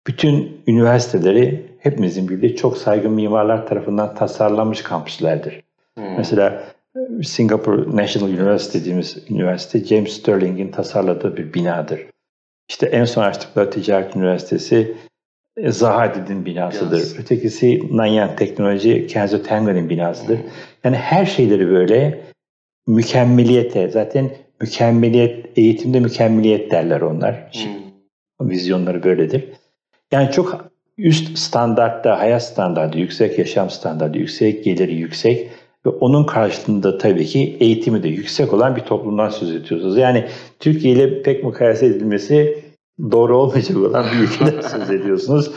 Bütün 0.06 0.62
üniversiteleri 0.66 1.66
hepimizin 1.78 2.28
bildiği 2.28 2.56
çok 2.56 2.78
saygın 2.78 3.12
mimarlar 3.12 3.66
tarafından 3.66 4.14
tasarlanmış 4.14 4.82
kampüslerdir. 4.82 5.62
Hmm. 5.94 6.16
Mesela 6.16 6.64
Singapore 7.22 7.96
National 7.96 8.28
University 8.28 8.78
dediğimiz 8.78 9.16
üniversite 9.30 9.84
James 9.84 10.12
Sterling'in 10.12 10.70
tasarladığı 10.70 11.36
bir 11.36 11.54
binadır. 11.54 12.06
İşte 12.68 12.86
en 12.86 13.04
son 13.04 13.22
açtıkları 13.22 13.70
Ticaret 13.70 14.16
Üniversitesi 14.16 14.96
e, 15.56 15.72
Zaha 15.72 16.00
Hadid'in 16.00 16.46
binasıdır. 16.46 16.98
Yes. 16.98 17.18
Ötekisi 17.18 17.96
Nanyang 17.96 18.38
Teknoloji 18.38 19.06
Kenzo 19.06 19.42
Tanger'in 19.42 19.90
binasıdır. 19.90 20.38
Hmm. 20.38 20.50
Yani 20.84 20.96
her 20.96 21.26
şeyleri 21.26 21.68
böyle 21.68 22.20
mükemmeliyete, 22.86 23.88
zaten 23.88 24.30
mükemmeliyet, 24.60 25.58
eğitimde 25.58 26.00
mükemmeliyet 26.00 26.70
derler 26.70 27.00
onlar. 27.00 27.50
Hmm. 27.52 28.50
Vizyonları 28.50 29.02
böyledir. 29.02 29.48
Yani 30.12 30.30
çok 30.30 30.64
üst 30.98 31.38
standartta, 31.38 32.18
hayat 32.18 32.44
standartı 32.44 32.98
yüksek, 32.98 33.38
yaşam 33.38 33.70
standartı 33.70 34.18
yüksek, 34.18 34.64
geliri 34.64 34.94
yüksek 34.94 35.50
ve 35.86 35.90
onun 35.90 36.24
karşılığında 36.24 36.98
tabii 36.98 37.26
ki 37.26 37.56
eğitimi 37.60 38.02
de 38.02 38.08
yüksek 38.08 38.52
olan 38.52 38.76
bir 38.76 38.80
toplumdan 38.80 39.28
söz 39.28 39.50
ediyoruz. 39.50 39.96
Yani 39.96 40.24
Türkiye 40.60 40.94
ile 40.94 41.22
pek 41.22 41.44
mukayese 41.44 41.86
edilmesi 41.86 42.64
doğru 43.10 43.38
olmayacak 43.38 43.76
olan 43.76 44.06
bir 44.12 44.18
ülkeden 44.18 44.60
söz 44.68 44.90
ediyorsunuz. 44.90 45.50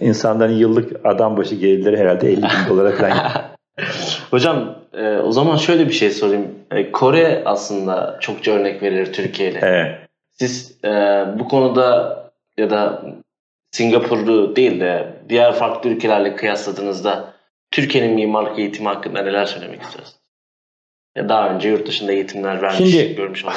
İnsanların 0.00 0.56
yıllık 0.56 1.06
adam 1.06 1.36
başı 1.36 1.54
gelirleri 1.54 1.96
herhalde 1.96 2.32
50 2.32 2.36
bin 2.36 2.68
dolara 2.68 2.92
falan. 2.92 3.18
Hocam 4.30 4.74
e, 4.92 5.16
o 5.18 5.32
zaman 5.32 5.56
şöyle 5.56 5.88
bir 5.88 5.92
şey 5.92 6.10
sorayım. 6.10 6.48
E, 6.70 6.92
Kore 6.92 7.42
aslında 7.44 8.16
çokça 8.20 8.52
örnek 8.52 8.82
verir 8.82 9.12
Türkiye 9.12 9.50
ile. 9.50 9.60
Evet. 9.62 9.94
Siz 10.32 10.84
e, 10.84 10.88
bu 11.38 11.48
konuda 11.48 12.23
ya 12.58 12.70
da 12.70 13.04
Singapur'u 13.70 14.56
değil 14.56 14.80
de 14.80 15.22
diğer 15.28 15.54
farklı 15.54 15.90
ülkelerle 15.90 16.36
kıyasladığınızda 16.36 17.34
Türkiye'nin 17.70 18.14
mimarlık 18.14 18.58
eğitimi 18.58 18.88
hakkında 18.88 19.22
neler 19.22 19.44
söylemek 19.44 19.82
istiyorsunuz? 19.82 20.20
Ya 21.16 21.28
daha 21.28 21.54
önce 21.54 21.68
yurt 21.68 21.86
dışında 21.86 22.12
eğitimler 22.12 22.62
vermiş, 22.62 22.90
Şimdi, 22.90 23.14
görmüş 23.14 23.44
olan. 23.44 23.54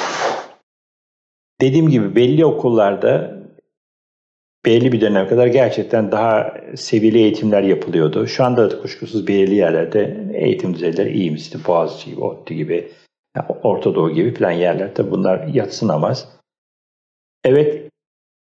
Dediğim 1.60 1.88
gibi 1.88 2.16
belli 2.16 2.44
okullarda 2.44 3.38
belli 4.66 4.92
bir 4.92 5.00
dönem 5.00 5.28
kadar 5.28 5.46
gerçekten 5.46 6.12
daha 6.12 6.54
seviyeli 6.76 7.18
eğitimler 7.18 7.62
yapılıyordu. 7.62 8.26
Şu 8.26 8.44
anda 8.44 8.70
da 8.70 8.82
kuşkusuz 8.82 9.26
belirli 9.26 9.54
yerlerde 9.54 10.30
eğitim 10.34 10.74
düzeyleri 10.74 11.12
iyi 11.12 11.30
mi? 11.30 11.38
İşte 11.38 11.58
Boğaziçi 11.66 12.10
gibi, 12.10 12.20
ODTÜ 12.20 12.54
gibi, 12.54 12.92
Orta 13.62 13.94
Doğu 13.94 14.10
gibi 14.10 14.34
falan 14.34 14.50
yerlerde 14.50 15.10
bunlar 15.10 15.46
yatsınamaz. 15.46 16.28
Evet 17.44 17.77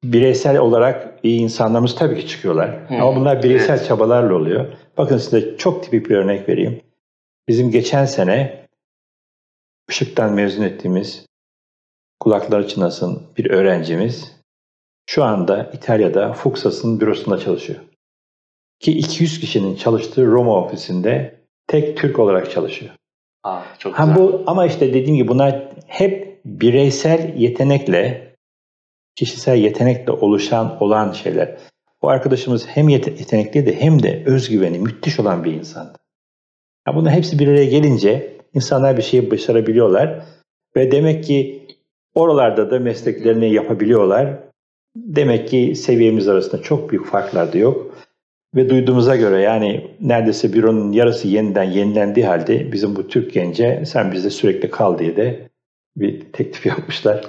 bireysel 0.05 0.59
olarak 0.59 1.19
iyi 1.23 1.41
insanlarımız 1.41 1.95
tabii 1.95 2.21
ki 2.21 2.29
çıkıyorlar. 2.29 2.88
Hmm. 2.88 3.03
Ama 3.03 3.17
bunlar 3.17 3.43
bireysel 3.43 3.76
evet. 3.76 3.87
çabalarla 3.87 4.35
oluyor. 4.35 4.67
Bakın 4.99 5.19
size 5.19 5.57
çok 5.57 5.83
tipik 5.83 6.11
bir 6.11 6.17
örnek 6.17 6.49
vereyim. 6.49 6.81
Bizim 7.49 7.71
geçen 7.71 8.05
sene 8.05 8.67
Işık'tan 9.88 10.33
mezun 10.33 10.62
ettiğimiz 10.62 11.26
kulakları 12.21 12.69
çınlasın 12.69 13.23
bir 13.37 13.50
öğrencimiz 13.50 14.37
şu 15.07 15.25
anda 15.25 15.71
İtalya'da 15.73 16.33
Fuxas'ın 16.33 17.00
bürosunda 17.00 17.38
çalışıyor. 17.38 17.81
Ki 18.81 18.99
200 18.99 19.41
kişinin 19.41 19.76
çalıştığı 19.76 20.26
Roma 20.26 20.65
ofisinde 20.65 21.41
tek 21.67 21.97
Türk 21.97 22.19
olarak 22.19 22.50
çalışıyor. 22.50 22.95
Aa, 23.43 23.62
çok 23.79 23.97
güzel. 23.97 24.09
Ha, 24.09 24.19
bu, 24.19 24.43
ama 24.47 24.67
işte 24.67 24.95
dediğim 24.95 25.17
gibi 25.17 25.29
bunlar 25.29 25.69
hep 25.87 26.41
bireysel 26.45 27.35
yetenekle 27.37 28.25
kişisel 29.17 29.57
yetenekle 29.57 30.13
oluşan 30.13 30.83
olan 30.83 31.13
şeyler. 31.13 31.57
Bu 32.03 32.09
arkadaşımız 32.09 32.67
hem 32.67 32.89
yetenekliydi 32.89 33.77
hem 33.81 34.03
de 34.03 34.23
özgüveni 34.27 34.79
müthiş 34.79 35.21
olan 35.21 35.45
bir 35.45 35.53
insandı. 35.53 35.99
Ya 36.89 36.95
bunun 36.95 37.11
hepsi 37.11 37.39
bir 37.39 37.49
araya 37.49 37.65
gelince 37.65 38.37
insanlar 38.55 38.97
bir 38.97 39.03
şeyi 39.03 39.31
başarabiliyorlar 39.31 40.23
ve 40.77 40.91
demek 40.91 41.25
ki 41.25 41.67
oralarda 42.15 42.71
da 42.71 42.79
mesleklerini 42.79 43.53
yapabiliyorlar. 43.53 44.39
Demek 44.97 45.49
ki 45.49 45.75
seviyemiz 45.77 46.29
arasında 46.29 46.63
çok 46.63 46.91
büyük 46.91 47.07
farklar 47.07 47.53
da 47.53 47.59
yok. 47.59 47.97
Ve 48.55 48.71
duyduğumuza 48.71 49.17
göre 49.17 49.43
yani 49.43 49.91
neredeyse 50.01 50.53
büronun 50.53 50.93
yarısı 50.93 51.29
yeniden 51.29 51.65
yenilendiği 51.65 52.27
halde 52.27 52.73
bizim 52.73 52.97
bu 52.97 53.09
Türk 53.09 53.33
gence 53.33 53.83
sen 53.87 54.13
bizde 54.13 54.31
sürekli 54.31 54.71
kal 54.71 54.99
diye 54.99 55.17
de 55.17 55.49
bir 55.97 56.21
teklif 56.33 56.67
yapmışlar. 56.77 57.25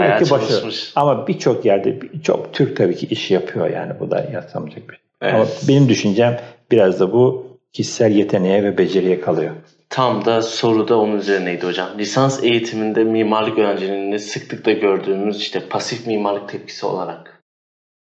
Bayağı 0.00 0.18
ki 0.18 0.28
çalışmış. 0.28 0.64
Başarı. 0.64 0.92
Ama 0.96 1.26
birçok 1.26 1.64
yerde 1.64 1.98
çok 2.22 2.54
Türk 2.54 2.76
tabii 2.76 2.96
ki 2.96 3.06
iş 3.06 3.30
yapıyor 3.30 3.70
yani 3.70 3.92
bu 4.00 4.10
da 4.10 4.26
yatsamaacak 4.32 4.88
bir 4.88 4.94
şey. 4.94 5.04
Evet. 5.22 5.34
Ama 5.34 5.46
benim 5.68 5.88
düşüncem 5.88 6.40
biraz 6.70 7.00
da 7.00 7.12
bu 7.12 7.46
kişisel 7.72 8.12
yeteneğe 8.12 8.62
ve 8.62 8.78
beceriye 8.78 9.20
kalıyor. 9.20 9.52
Tam 9.88 10.24
da 10.24 10.42
soruda 10.42 10.98
onun 10.98 11.16
üzerineydi 11.16 11.66
hocam. 11.66 11.88
Lisans 11.98 12.44
eğitiminde 12.44 13.04
mimarlık 13.04 13.58
öğrencilerinde 13.58 14.18
sıklıkla 14.18 14.72
gördüğümüz 14.72 15.36
işte 15.36 15.68
pasif 15.68 16.06
mimarlık 16.06 16.48
tepkisi 16.48 16.86
olarak 16.86 17.42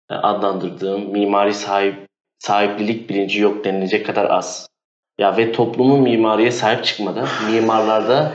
adlandırdığım 0.10 1.12
mimari 1.12 1.54
sahip 1.54 1.96
sahiplilik 2.40 3.10
bilinci 3.10 3.40
yok 3.40 3.66
denilecek 3.66 4.06
kadar 4.06 4.30
az. 4.30 4.70
Ya 5.18 5.38
ve 5.38 5.52
toplumun 5.52 6.02
mimariye 6.02 6.52
sahip 6.52 6.84
çıkmadı. 6.84 7.28
Mimarlarda 7.52 8.34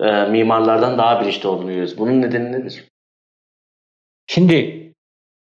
e, 0.00 0.24
mimarlardan 0.24 0.98
daha 0.98 1.20
bilinçli 1.20 1.48
olduğunu 1.48 1.68
görüyoruz. 1.68 1.98
Bunun 1.98 2.22
nedeni 2.22 2.52
nedir? 2.52 2.84
Şimdi 4.26 4.88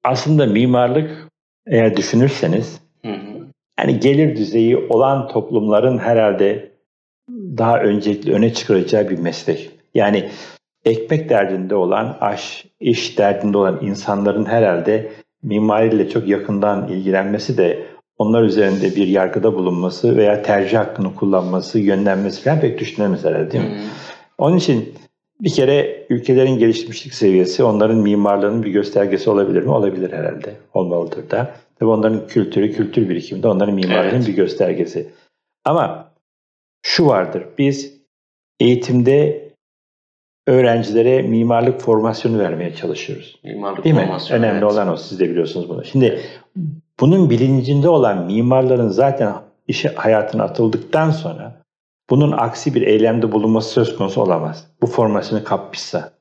aslında 0.04 0.46
mimarlık 0.46 1.28
eğer 1.66 1.96
düşünürseniz 1.96 2.80
hı 3.02 3.12
hı. 3.12 3.46
yani 3.80 4.00
gelir 4.00 4.36
düzeyi 4.36 4.76
olan 4.76 5.28
toplumların 5.28 5.98
herhalde 5.98 6.72
daha 7.30 7.80
öncelikli 7.80 8.32
öne 8.32 8.54
çıkaracağı 8.54 9.08
bir 9.08 9.18
meslek. 9.18 9.70
Yani 9.94 10.30
ekmek 10.84 11.28
derdinde 11.28 11.74
olan, 11.74 12.16
aş, 12.20 12.64
iş 12.80 13.18
derdinde 13.18 13.58
olan 13.58 13.78
insanların 13.82 14.44
herhalde 14.44 15.12
mimariyle 15.42 16.10
çok 16.10 16.28
yakından 16.28 16.88
ilgilenmesi 16.88 17.58
de 17.58 17.86
onlar 18.18 18.42
üzerinde 18.42 18.96
bir 18.96 19.06
yargıda 19.06 19.54
bulunması 19.54 20.16
veya 20.16 20.42
tercih 20.42 20.78
hakkını 20.78 21.14
kullanması, 21.14 21.78
yönlenmesi 21.78 22.42
falan 22.42 22.60
pek 22.60 22.80
düşünülemez 22.80 23.24
herhalde 23.24 23.50
değil 23.50 23.64
mi? 23.64 23.70
Hmm. 23.70 23.88
Onun 24.38 24.56
için 24.56 24.94
bir 25.40 25.50
kere 25.50 26.06
ülkelerin 26.10 26.58
gelişmişlik 26.58 27.14
seviyesi 27.14 27.64
onların 27.64 27.98
mimarlığının 27.98 28.62
bir 28.62 28.70
göstergesi 28.70 29.30
olabilir 29.30 29.62
mi? 29.62 29.70
Olabilir 29.70 30.12
herhalde. 30.12 30.56
Olmalıdır 30.74 31.30
da. 31.30 31.54
Tabii 31.78 31.90
onların 31.90 32.26
kültürü, 32.26 32.72
kültür 32.72 33.08
birikimi 33.08 33.42
de 33.42 33.48
onların 33.48 33.74
mimarlığının 33.74 34.16
evet. 34.16 34.28
bir 34.28 34.36
göstergesi. 34.36 35.08
Ama 35.64 36.12
şu 36.82 37.06
vardır. 37.06 37.44
Biz 37.58 37.98
eğitimde 38.60 39.48
öğrencilere 40.46 41.22
mimarlık 41.22 41.80
formasyonu 41.80 42.38
vermeye 42.38 42.74
çalışıyoruz. 42.74 43.40
Mimarlık 43.44 43.84
Değil 43.84 43.94
mi? 43.94 44.10
Önemli 44.30 44.64
evet. 44.64 44.72
olan 44.72 44.88
o. 44.88 44.96
Siz 44.96 45.20
de 45.20 45.30
biliyorsunuz 45.30 45.68
bunu. 45.68 45.84
Şimdi 45.84 46.20
bunun 47.00 47.30
bilincinde 47.30 47.88
olan 47.88 48.26
mimarların 48.26 48.88
zaten 48.88 49.34
işe 49.68 49.88
hayatına 49.88 50.44
atıldıktan 50.44 51.10
sonra 51.10 51.57
bunun 52.10 52.32
aksi 52.32 52.74
bir 52.74 52.82
eylemde 52.82 53.32
bulunması 53.32 53.70
söz 53.70 53.96
konusu 53.96 54.22
olamaz. 54.22 54.66
Bu 54.82 54.86
formasyonu 54.86 55.44
kapmışsa. 55.44 56.12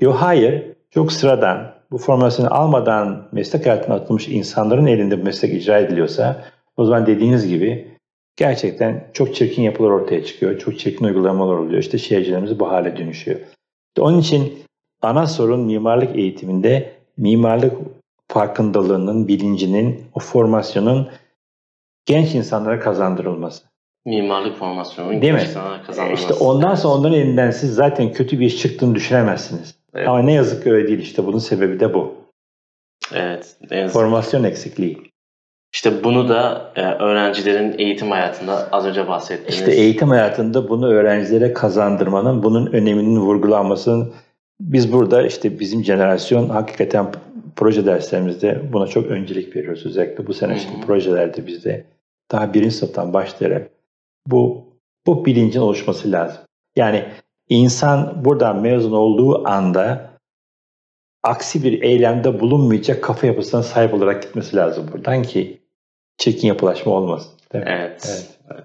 Yok 0.00 0.14
hayır, 0.14 0.64
çok 0.90 1.12
sıradan 1.12 1.74
bu 1.90 1.98
formasyonu 1.98 2.54
almadan 2.54 3.28
meslek 3.32 3.66
hayatına 3.66 3.94
atılmış 3.94 4.28
insanların 4.28 4.86
elinde 4.86 5.20
bu 5.20 5.24
meslek 5.24 5.54
icra 5.54 5.78
ediliyorsa 5.78 6.44
o 6.76 6.84
zaman 6.84 7.06
dediğiniz 7.06 7.48
gibi 7.48 7.98
gerçekten 8.36 9.10
çok 9.12 9.34
çirkin 9.34 9.62
yapılar 9.62 9.90
ortaya 9.90 10.24
çıkıyor. 10.24 10.58
Çok 10.58 10.78
çirkin 10.78 11.04
uygulamalar 11.04 11.56
oluyor. 11.56 11.80
İşte 11.80 11.98
şehircilerimiz 11.98 12.60
bu 12.60 12.70
hale 12.70 12.96
dönüşüyor. 12.96 13.40
Onun 13.98 14.20
için 14.20 14.58
ana 15.02 15.26
sorun 15.26 15.60
mimarlık 15.60 16.16
eğitiminde 16.16 16.92
mimarlık 17.16 17.76
farkındalığının, 18.28 19.28
bilincinin, 19.28 20.04
o 20.14 20.20
formasyonun 20.20 21.08
genç 22.06 22.34
insanlara 22.34 22.80
kazandırılması. 22.80 23.64
Mimarlık 24.06 24.56
formasyonu 24.56 25.22
Değil 25.22 25.32
mi? 25.32 25.40
kazanılması. 25.86 26.22
İşte 26.22 26.34
ondan 26.34 26.74
sonra 26.74 26.94
onların 26.94 27.18
elinden 27.18 27.50
siz 27.50 27.74
zaten 27.74 28.12
kötü 28.12 28.40
bir 28.40 28.46
iş 28.46 28.58
çıktığını 28.58 28.94
düşünemezsiniz. 28.94 29.74
Evet. 29.94 30.08
Ama 30.08 30.22
ne 30.22 30.32
yazık 30.32 30.64
ki 30.64 30.72
öyle 30.72 30.88
değil. 30.88 30.98
İşte 30.98 31.26
bunun 31.26 31.38
sebebi 31.38 31.80
de 31.80 31.94
bu. 31.94 32.14
Evet. 33.14 33.56
Formasyon 33.92 34.44
eksikliği. 34.44 35.14
İşte 35.74 36.04
bunu 36.04 36.28
da 36.28 36.72
e, 36.76 36.82
öğrencilerin 36.82 37.78
eğitim 37.78 38.10
hayatında 38.10 38.68
az 38.72 38.86
önce 38.86 39.08
bahsettiğiniz. 39.08 39.54
İşte 39.54 39.72
eğitim 39.72 40.08
hayatında 40.08 40.68
bunu 40.68 40.88
öğrencilere 40.88 41.52
kazandırmanın, 41.52 42.42
bunun 42.42 42.66
öneminin 42.66 43.20
vurgulanmasının 43.20 44.12
biz 44.60 44.92
burada 44.92 45.26
işte 45.26 45.60
bizim 45.60 45.84
jenerasyon 45.84 46.48
hakikaten 46.48 47.06
proje 47.56 47.86
derslerimizde 47.86 48.62
buna 48.72 48.86
çok 48.86 49.06
öncelik 49.06 49.56
veriyoruz. 49.56 49.86
Özellikle 49.86 50.26
bu 50.26 50.34
sene 50.34 50.58
şimdi 50.58 50.86
projelerde 50.86 51.46
bizde 51.46 51.84
daha 52.32 52.54
birinci 52.54 52.74
sınıftan 52.74 53.12
başlayarak 53.12 53.73
bu 54.26 54.64
bu 55.06 55.24
bilincin 55.24 55.60
oluşması 55.60 56.12
lazım. 56.12 56.42
Yani 56.76 57.04
insan 57.48 58.24
buradan 58.24 58.60
mezun 58.60 58.92
olduğu 58.92 59.48
anda 59.48 60.10
aksi 61.22 61.64
bir 61.64 61.82
eylemde 61.82 62.40
bulunmayacak 62.40 63.04
kafa 63.04 63.26
yapısına 63.26 63.62
sahip 63.62 63.94
olarak 63.94 64.22
gitmesi 64.22 64.56
lazım 64.56 64.90
buradan 64.92 65.22
ki 65.22 65.60
çirkin 66.18 66.48
yapılaşma 66.48 66.92
olmasın. 66.92 67.32
Evet. 67.52 67.66
evet. 67.68 68.28
evet. 68.50 68.64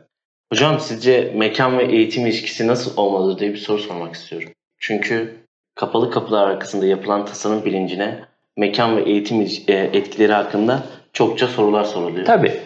Hocam 0.54 0.80
sizce 0.80 1.34
mekan 1.36 1.78
ve 1.78 1.86
eğitim 1.86 2.26
ilişkisi 2.26 2.68
nasıl 2.68 2.98
olmalıdır 2.98 3.40
diye 3.40 3.52
bir 3.52 3.58
soru 3.58 3.78
sormak 3.78 4.16
istiyorum. 4.16 4.50
Çünkü 4.80 5.36
kapalı 5.76 6.12
kapılar 6.12 6.48
arkasında 6.48 6.86
yapılan 6.86 7.26
tasarım 7.26 7.66
bilincine 7.66 8.20
mekan 8.58 8.98
ve 8.98 9.04
eğitim 9.04 9.42
e, 9.68 9.74
etkileri 9.74 10.34
hakkında 10.34 10.84
çokça 11.14 11.48
sorular 11.48 11.84
soruluyor. 11.84 12.26
Tabii. 12.26 12.60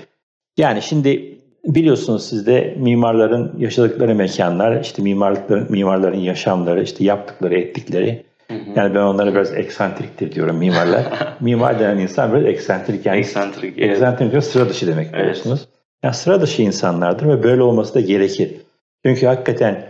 Yani 0.57 0.81
şimdi 0.81 1.32
biliyorsunuz 1.65 2.29
siz 2.29 2.47
de 2.47 2.75
mimarların 2.77 3.59
yaşadıkları 3.59 4.15
mekanlar, 4.15 4.81
işte 4.81 5.01
mimarlıkların 5.01 5.71
mimarların 5.71 6.17
yaşamları, 6.17 6.83
işte 6.83 7.03
yaptıkları, 7.03 7.55
ettikleri. 7.55 8.25
Hı 8.47 8.53
hı. 8.53 8.59
Yani 8.75 8.95
ben 8.95 8.99
onlara 8.99 9.33
biraz 9.33 9.53
eksantriktir 9.53 10.31
diyorum 10.31 10.57
mimarlar. 10.57 11.05
Mimar 11.39 11.79
denen 11.79 11.97
insan 11.97 12.33
biraz 12.33 12.45
eksantrik. 12.45 13.05
Yani 13.05 13.19
eksantrik, 13.19 13.77
evet. 13.77 13.91
eksantrik 13.91 14.43
sıra 14.43 14.69
dışı 14.69 14.87
demek 14.87 15.07
evet. 15.07 15.19
biliyorsunuz. 15.19 15.67
Yani 16.03 16.13
sıra 16.13 16.41
dışı 16.41 16.61
insanlardır 16.61 17.27
ve 17.27 17.43
böyle 17.43 17.61
olması 17.61 17.93
da 17.93 17.99
gerekir. 17.99 18.51
Çünkü 19.05 19.25
hakikaten 19.25 19.85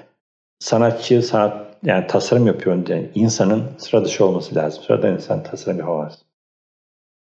sanatçı, 0.60 1.21
sanat 1.21 1.63
yani 1.84 2.08
tasarım 2.08 2.47
yapıyor 2.47 2.88
yani 2.88 3.10
insanın 3.15 3.63
sıra 3.78 4.06
dışı 4.06 4.26
olması 4.26 4.56
lazım. 4.56 4.84
Sıradan 4.84 5.13
insan 5.13 5.43
tasarım 5.43 5.80
yapamaz. 5.80 6.19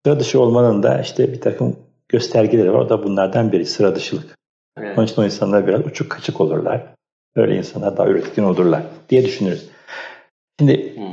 Sıra 0.06 0.20
dışı 0.20 0.40
olmanın 0.40 0.82
da 0.82 1.00
işte 1.00 1.32
bir 1.32 1.40
takım 1.40 1.76
göstergeleri 2.08 2.72
var. 2.72 2.78
O 2.78 2.88
da 2.88 3.04
bunlardan 3.04 3.52
biri 3.52 3.66
sıra 3.66 3.94
dışılık. 3.94 4.36
Evet. 4.78 4.98
Onun 4.98 5.06
için 5.06 5.22
o 5.22 5.24
insanlar 5.24 5.66
biraz 5.66 5.86
uçuk 5.86 6.10
kaçık 6.10 6.40
olurlar. 6.40 6.86
Öyle 7.36 7.56
insanlar 7.56 7.96
daha 7.96 8.08
üretken 8.08 8.42
olurlar 8.42 8.82
diye 9.08 9.24
düşünürüz. 9.24 9.68
Şimdi 10.60 10.96
hmm. 10.96 11.06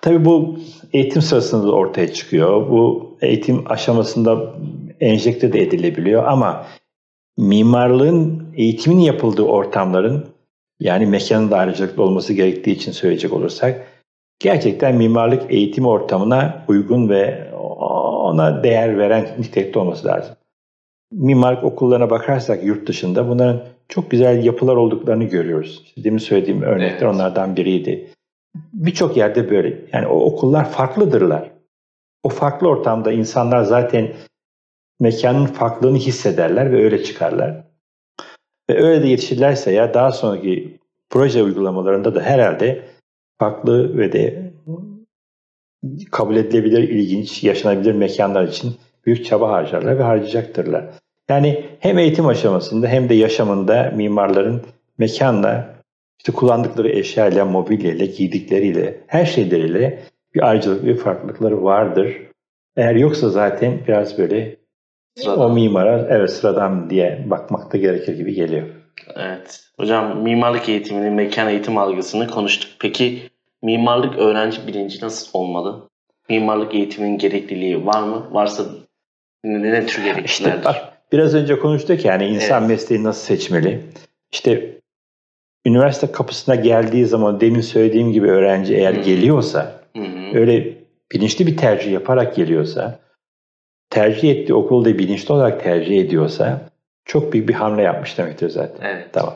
tabii 0.00 0.24
bu 0.24 0.58
eğitim 0.92 1.22
sırasında 1.22 1.66
da 1.66 1.72
ortaya 1.72 2.12
çıkıyor. 2.12 2.70
Bu 2.70 3.16
eğitim 3.20 3.70
aşamasında 3.70 4.54
enjekte 5.00 5.52
de 5.52 5.62
edilebiliyor 5.62 6.24
ama 6.24 6.66
mimarlığın 7.38 8.46
eğitimin 8.56 8.98
yapıldığı 8.98 9.42
ortamların 9.42 10.26
yani 10.80 11.06
mekanın 11.06 11.50
da 11.50 11.56
ayrıcalıklı 11.56 12.02
olması 12.02 12.32
gerektiği 12.32 12.72
için 12.72 12.92
söyleyecek 12.92 13.32
olursak 13.32 13.86
gerçekten 14.38 14.96
mimarlık 14.96 15.42
eğitim 15.52 15.86
ortamına 15.86 16.64
uygun 16.68 17.08
ve 17.08 17.53
ona 18.34 18.62
değer 18.64 18.98
veren 18.98 19.28
nitelikte 19.38 19.78
olması 19.78 20.06
lazım. 20.06 20.36
Mimarlık 21.12 21.64
okullarına 21.64 22.10
bakarsak 22.10 22.64
yurt 22.64 22.88
dışında 22.88 23.28
bunların 23.28 23.62
çok 23.88 24.10
güzel 24.10 24.44
yapılar 24.44 24.76
olduklarını 24.76 25.24
görüyoruz. 25.24 25.94
Demin 25.96 26.18
söylediğim 26.18 26.62
örnekler 26.62 27.06
evet. 27.06 27.14
onlardan 27.14 27.56
biriydi. 27.56 28.10
Birçok 28.72 29.16
yerde 29.16 29.50
böyle. 29.50 29.84
Yani 29.92 30.06
o 30.06 30.20
okullar 30.20 30.70
farklıdırlar. 30.70 31.50
O 32.22 32.28
farklı 32.28 32.68
ortamda 32.68 33.12
insanlar 33.12 33.62
zaten 33.62 34.12
mekanın 35.00 35.46
farklılığını 35.46 35.98
hissederler 35.98 36.72
ve 36.72 36.84
öyle 36.84 37.02
çıkarlar. 37.04 37.64
Ve 38.70 38.82
öyle 38.82 39.02
de 39.02 39.08
yetişirlerse 39.08 39.72
ya 39.72 39.94
daha 39.94 40.12
sonraki 40.12 40.78
proje 41.10 41.42
uygulamalarında 41.42 42.14
da 42.14 42.20
herhalde 42.20 42.82
farklı 43.38 43.98
ve 43.98 44.12
de 44.12 44.53
kabul 46.10 46.36
edilebilir, 46.36 46.88
ilginç, 46.88 47.44
yaşanabilir 47.44 47.92
mekanlar 47.92 48.44
için 48.44 48.74
büyük 49.06 49.24
çaba 49.24 49.50
harcarlar 49.50 49.98
ve 49.98 50.02
harcayacaktırlar. 50.02 50.84
Yani 51.28 51.64
hem 51.80 51.98
eğitim 51.98 52.26
aşamasında 52.26 52.88
hem 52.88 53.08
de 53.08 53.14
yaşamında 53.14 53.92
mimarların 53.96 54.62
mekanla, 54.98 55.74
işte 56.18 56.32
kullandıkları 56.32 56.88
eşyayla, 56.88 57.44
mobilyayla, 57.44 58.06
giydikleriyle, 58.06 59.00
her 59.06 59.26
şeyleriyle 59.26 60.02
bir 60.34 60.48
ayrıcalık, 60.48 60.84
bir 60.84 60.96
farklılıkları 60.96 61.64
vardır. 61.64 62.16
Eğer 62.76 62.94
yoksa 62.94 63.28
zaten 63.28 63.80
biraz 63.88 64.18
böyle 64.18 64.56
sıradan. 65.16 65.50
o 65.50 65.54
mimara 65.54 66.06
evet 66.10 66.30
sıradan 66.30 66.90
diye 66.90 67.24
bakmak 67.26 67.72
da 67.72 67.76
gerekir 67.76 68.16
gibi 68.16 68.34
geliyor. 68.34 68.66
Evet. 69.16 69.60
Hocam 69.76 70.22
mimarlık 70.22 70.68
eğitimini, 70.68 71.10
mekan 71.10 71.48
eğitim 71.48 71.78
algısını 71.78 72.28
konuştuk. 72.28 72.70
Peki 72.78 73.22
mimarlık 73.64 74.18
öğrenci 74.18 74.66
bilinci 74.66 75.04
nasıl 75.04 75.38
olmalı? 75.38 75.88
Mimarlık 76.28 76.74
eğitiminin 76.74 77.18
gerekliliği 77.18 77.86
var 77.86 78.02
mı? 78.02 78.28
Varsa 78.30 78.64
ne, 79.44 79.62
ne 79.62 79.86
tür 79.86 80.04
gereklilerdir? 80.04 80.28
İşte 80.28 80.64
bak, 80.64 80.92
biraz 81.12 81.34
önce 81.34 81.58
konuştuk 81.58 82.04
yani 82.04 82.26
insan 82.26 82.60
evet. 82.60 82.70
mesleği 82.70 83.02
nasıl 83.02 83.22
seçmeli? 83.22 83.80
İşte 84.32 84.80
üniversite 85.66 86.12
kapısına 86.12 86.54
geldiği 86.54 87.06
zaman 87.06 87.40
demin 87.40 87.60
söylediğim 87.60 88.12
gibi 88.12 88.30
öğrenci 88.30 88.76
eğer 88.76 88.94
Hı-hı. 88.94 89.02
geliyorsa 89.02 89.80
Hı-hı. 89.96 90.38
öyle 90.38 90.74
bilinçli 91.12 91.46
bir 91.46 91.56
tercih 91.56 91.92
yaparak 91.92 92.36
geliyorsa 92.36 92.98
tercih 93.90 94.30
ettiği 94.30 94.54
okulda 94.54 94.98
bilinçli 94.98 95.32
olarak 95.32 95.64
tercih 95.64 96.00
ediyorsa 96.00 96.60
çok 97.04 97.32
büyük 97.32 97.48
bir 97.48 97.54
hamle 97.54 97.82
yapmış 97.82 98.18
demektir 98.18 98.50
zaten. 98.50 98.86
Evet. 98.86 99.08
Tamam. 99.12 99.34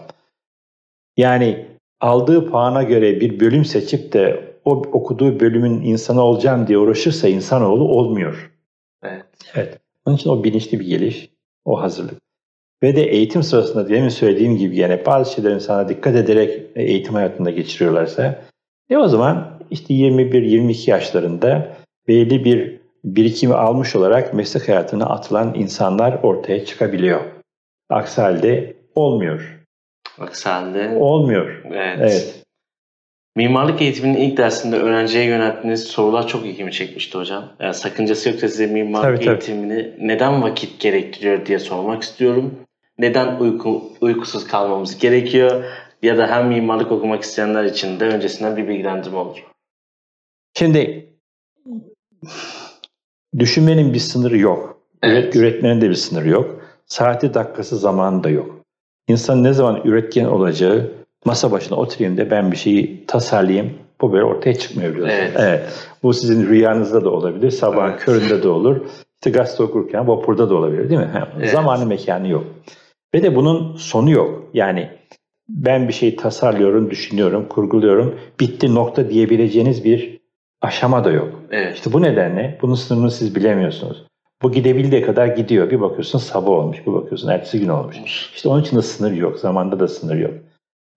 Yani 1.16 1.66
aldığı 2.00 2.50
puana 2.50 2.82
göre 2.82 3.20
bir 3.20 3.40
bölüm 3.40 3.64
seçip 3.64 4.12
de 4.12 4.48
o 4.64 4.70
okuduğu 4.70 5.40
bölümün 5.40 5.82
insanı 5.82 6.22
olacağım 6.22 6.66
diye 6.66 6.78
uğraşırsa 6.78 7.28
insanoğlu 7.28 7.84
olmuyor. 7.84 8.52
Evet. 9.02 9.24
Evet. 9.54 9.78
Onun 10.06 10.16
için 10.16 10.30
o 10.30 10.44
bilinçli 10.44 10.80
bir 10.80 10.86
geliş, 10.86 11.30
o 11.64 11.80
hazırlık. 11.80 12.18
Ve 12.82 12.96
de 12.96 13.02
eğitim 13.02 13.42
sırasında 13.42 13.88
demin 13.88 14.08
söylediğim 14.08 14.56
gibi 14.56 14.76
yani 14.76 15.02
bazı 15.06 15.32
şeylerin 15.32 15.58
sana 15.58 15.88
dikkat 15.88 16.16
ederek 16.16 16.66
eğitim 16.74 17.14
hayatında 17.14 17.50
geçiriyorlarsa 17.50 18.44
e 18.90 18.96
o 18.96 19.08
zaman 19.08 19.58
işte 19.70 19.94
21-22 19.94 20.90
yaşlarında 20.90 21.76
belli 22.08 22.44
bir 22.44 22.80
birikimi 23.04 23.54
almış 23.54 23.96
olarak 23.96 24.34
meslek 24.34 24.68
hayatına 24.68 25.06
atılan 25.06 25.54
insanlar 25.54 26.22
ortaya 26.22 26.64
çıkabiliyor. 26.64 27.20
Aksi 27.90 28.20
halde 28.20 28.76
olmuyor. 28.94 29.57
Aksi 30.20 30.48
halde 30.48 30.96
olmuyor. 30.98 31.62
Evet. 31.64 31.98
evet. 32.00 32.44
Mimarlık 33.36 33.82
eğitiminin 33.82 34.16
ilk 34.20 34.36
dersinde 34.36 34.76
öğrenciye 34.76 35.24
yönelttiğiniz 35.24 35.84
sorular 35.84 36.28
çok 36.28 36.46
ilgimi 36.46 36.72
çekmişti 36.72 37.18
hocam. 37.18 37.44
Yani 37.60 37.74
sakıncası 37.74 38.28
yoksa 38.28 38.48
size 38.48 38.66
mimarlık 38.66 39.22
tabii, 39.22 39.30
eğitimini 39.30 39.82
tabii. 39.82 40.08
neden 40.08 40.42
vakit 40.42 40.80
gerektiriyor 40.80 41.46
diye 41.46 41.58
sormak 41.58 42.02
istiyorum. 42.02 42.54
Neden 42.98 43.36
uyku, 43.36 43.92
uykusuz 44.00 44.46
kalmamız 44.46 44.98
gerekiyor? 44.98 45.64
Ya 46.02 46.18
da 46.18 46.26
hem 46.26 46.48
mimarlık 46.48 46.92
okumak 46.92 47.22
isteyenler 47.22 47.64
için 47.64 48.00
de 48.00 48.04
öncesinden 48.04 48.56
bir 48.56 48.68
bilgilendirme 48.68 49.18
olur. 49.18 49.44
Şimdi 50.58 51.08
düşünmenin 53.38 53.94
bir 53.94 53.98
sınırı 53.98 54.38
yok. 54.38 54.80
Evet. 55.02 55.36
Üretmenin 55.36 55.80
de 55.80 55.88
bir 55.88 55.94
sınırı 55.94 56.28
yok. 56.28 56.60
Saati 56.86 57.34
dakikası 57.34 57.78
zamanı 57.78 58.24
da 58.24 58.30
yok. 58.30 58.57
İnsan 59.08 59.44
ne 59.44 59.52
zaman 59.52 59.80
üretken 59.84 60.24
olacağı 60.24 60.90
masa 61.24 61.52
başına 61.52 61.78
oturayım 61.78 62.18
da 62.18 62.30
ben 62.30 62.52
bir 62.52 62.56
şeyi 62.56 63.06
tasarlayayım. 63.06 63.72
Bu 64.00 64.12
böyle 64.12 64.24
ortaya 64.24 64.54
çıkmıyor 64.54 64.92
biliyorsunuz. 64.92 65.20
Evet. 65.20 65.36
evet. 65.38 65.88
Bu 66.02 66.14
sizin 66.14 66.46
rüyanızda 66.46 67.04
da 67.04 67.10
olabilir. 67.10 67.50
Sabahın 67.50 67.90
evet. 67.90 68.00
köründe 68.00 68.42
de 68.42 68.48
olur. 68.48 68.76
İşte 69.14 69.30
gazete 69.30 69.62
okurken 69.62 70.08
vapurda 70.08 70.50
da 70.50 70.54
olabilir 70.54 70.90
değil 70.90 71.00
mi? 71.00 71.10
Evet. 71.38 71.50
Zamanı 71.50 71.86
mekanı 71.86 72.28
yok. 72.28 72.44
Ve 73.14 73.22
de 73.22 73.36
bunun 73.36 73.76
sonu 73.76 74.10
yok. 74.10 74.44
Yani 74.54 74.90
ben 75.48 75.88
bir 75.88 75.92
şey 75.92 76.16
tasarlıyorum, 76.16 76.90
düşünüyorum, 76.90 77.48
kurguluyorum. 77.48 78.14
Bitti 78.40 78.74
nokta 78.74 79.10
diyebileceğiniz 79.10 79.84
bir 79.84 80.20
aşama 80.60 81.04
da 81.04 81.10
yok. 81.10 81.28
Evet. 81.50 81.74
İşte 81.74 81.92
bu 81.92 82.02
nedenle 82.02 82.58
bunun 82.62 82.74
sınırını 82.74 83.10
siz 83.10 83.34
bilemiyorsunuz. 83.34 84.06
Bu 84.42 84.52
gidebildiği 84.52 85.02
kadar 85.02 85.26
gidiyor. 85.26 85.70
Bir 85.70 85.80
bakıyorsun 85.80 86.18
sabah 86.18 86.48
olmuş, 86.48 86.86
bir 86.86 86.92
bakıyorsun 86.92 87.28
ertesi 87.28 87.60
gün 87.60 87.68
olmuş. 87.68 88.30
İşte 88.34 88.48
onun 88.48 88.62
için 88.62 88.76
de 88.76 88.82
sınır 88.82 89.12
yok, 89.12 89.38
zamanda 89.38 89.80
da 89.80 89.88
sınır 89.88 90.16
yok. 90.16 90.34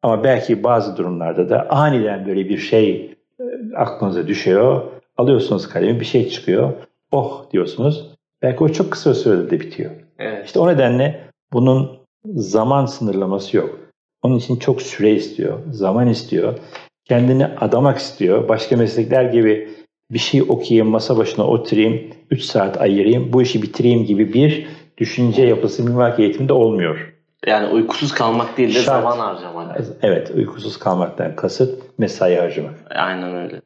Ama 0.03 0.23
belki 0.23 0.63
bazı 0.63 0.97
durumlarda 0.97 1.49
da 1.49 1.69
aniden 1.69 2.27
böyle 2.27 2.49
bir 2.49 2.57
şey 2.57 3.15
e, 3.39 3.43
aklınıza 3.75 4.27
düşüyor. 4.27 4.81
Alıyorsunuz 5.17 5.69
kalemi, 5.69 5.99
bir 5.99 6.05
şey 6.05 6.29
çıkıyor. 6.29 6.73
Oh 7.11 7.51
diyorsunuz. 7.51 8.11
Belki 8.41 8.63
o 8.63 8.69
çok 8.69 8.91
kısa 8.91 9.13
sürede 9.13 9.51
de 9.51 9.59
bitiyor. 9.59 9.91
Evet. 10.19 10.45
İşte 10.45 10.59
o 10.59 10.67
nedenle 10.67 11.27
bunun 11.53 11.99
zaman 12.25 12.85
sınırlaması 12.85 13.57
yok. 13.57 13.79
Onun 14.23 14.37
için 14.37 14.55
çok 14.55 14.81
süre 14.81 15.11
istiyor, 15.11 15.59
zaman 15.71 16.07
istiyor. 16.07 16.59
Kendini 17.05 17.45
adamak 17.45 17.97
istiyor. 17.97 18.49
Başka 18.49 18.77
meslekler 18.77 19.23
gibi 19.23 19.69
bir 20.13 20.19
şey 20.19 20.41
okuyayım, 20.41 20.87
masa 20.87 21.17
başına 21.17 21.47
oturayım, 21.47 22.01
3 22.31 22.41
saat 22.43 22.81
ayırayım, 22.81 23.33
bu 23.33 23.41
işi 23.41 23.61
bitireyim 23.61 24.05
gibi 24.05 24.33
bir 24.33 24.67
düşünce 24.97 25.43
yapısı 25.43 25.83
mimarlık 25.83 26.19
eğitiminde 26.19 26.53
olmuyor. 26.53 27.13
Yani 27.47 27.67
uykusuz 27.67 28.11
kalmak 28.11 28.57
değil 28.57 28.69
de 28.69 28.73
Şart. 28.73 28.85
zaman 28.85 29.17
harcamak. 29.17 29.77
Evet, 30.01 30.31
uykusuz 30.35 30.79
kalmaktan 30.79 31.35
kasıt 31.35 31.99
mesai 31.99 32.35
harcamak. 32.35 32.73
Aynen 32.89 33.35
öyle. 33.35 33.61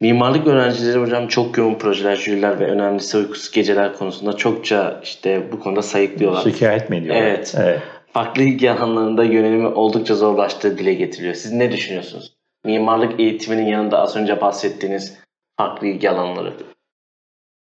Mimarlık 0.00 0.46
öğrencileri 0.46 0.98
hocam 0.98 1.28
çok 1.28 1.58
yoğun 1.58 1.74
projeler, 1.74 2.16
jüriler 2.16 2.60
ve 2.60 2.64
önemlisi 2.64 3.16
uykusuz 3.16 3.50
geceler 3.50 3.92
konusunda 3.94 4.32
çokça 4.32 5.00
işte 5.02 5.52
bu 5.52 5.60
konuda 5.60 5.82
sayıklıyorlar. 5.82 6.42
Şikayet 6.42 6.90
mi 6.90 6.96
ediyorlar? 6.96 7.22
Evet. 7.22 7.54
evet. 7.58 7.80
Farklı 8.12 8.42
ilgi 8.42 8.70
alanlarında 8.70 9.24
yönelimi 9.24 9.66
oldukça 9.66 10.14
zorlaştığı 10.14 10.78
dile 10.78 10.94
getiriliyor. 10.94 11.34
Siz 11.34 11.52
ne 11.52 11.72
düşünüyorsunuz? 11.72 12.32
Mimarlık 12.64 13.20
eğitiminin 13.20 13.66
yanında 13.66 13.98
az 13.98 14.16
önce 14.16 14.40
bahsettiğiniz 14.40 15.18
farklı 15.58 15.86
ilgi 15.86 16.10
alanları. 16.10 16.52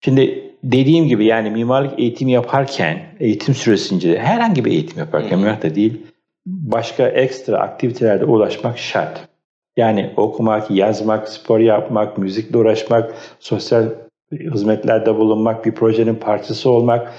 Şimdi 0.02 0.54
dediğim 0.63 1.08
gibi 1.08 1.25
yani 1.25 1.49
mimarlık 1.49 1.99
eğitimi 1.99 2.32
yaparken, 2.32 3.15
eğitim 3.19 3.56
süresince 3.56 4.19
herhangi 4.19 4.65
bir 4.65 4.71
eğitim 4.71 4.99
yaparken 4.99 5.32
hmm. 5.32 5.39
mimarlık 5.39 5.63
da 5.63 5.75
değil, 5.75 6.02
başka 6.45 7.08
ekstra 7.08 7.58
aktivitelerde 7.58 8.25
ulaşmak 8.25 8.78
şart. 8.78 9.30
Yani 9.78 10.13
okumak, 10.17 10.71
yazmak, 10.71 11.30
spor 11.30 11.60
yapmak, 11.60 12.17
müzikle 12.17 12.58
uğraşmak, 12.58 13.13
sosyal 13.39 13.86
hizmetlerde 14.32 15.15
bulunmak, 15.15 15.65
bir 15.65 15.71
projenin 15.71 16.15
parçası 16.15 16.69
olmak, 16.69 17.13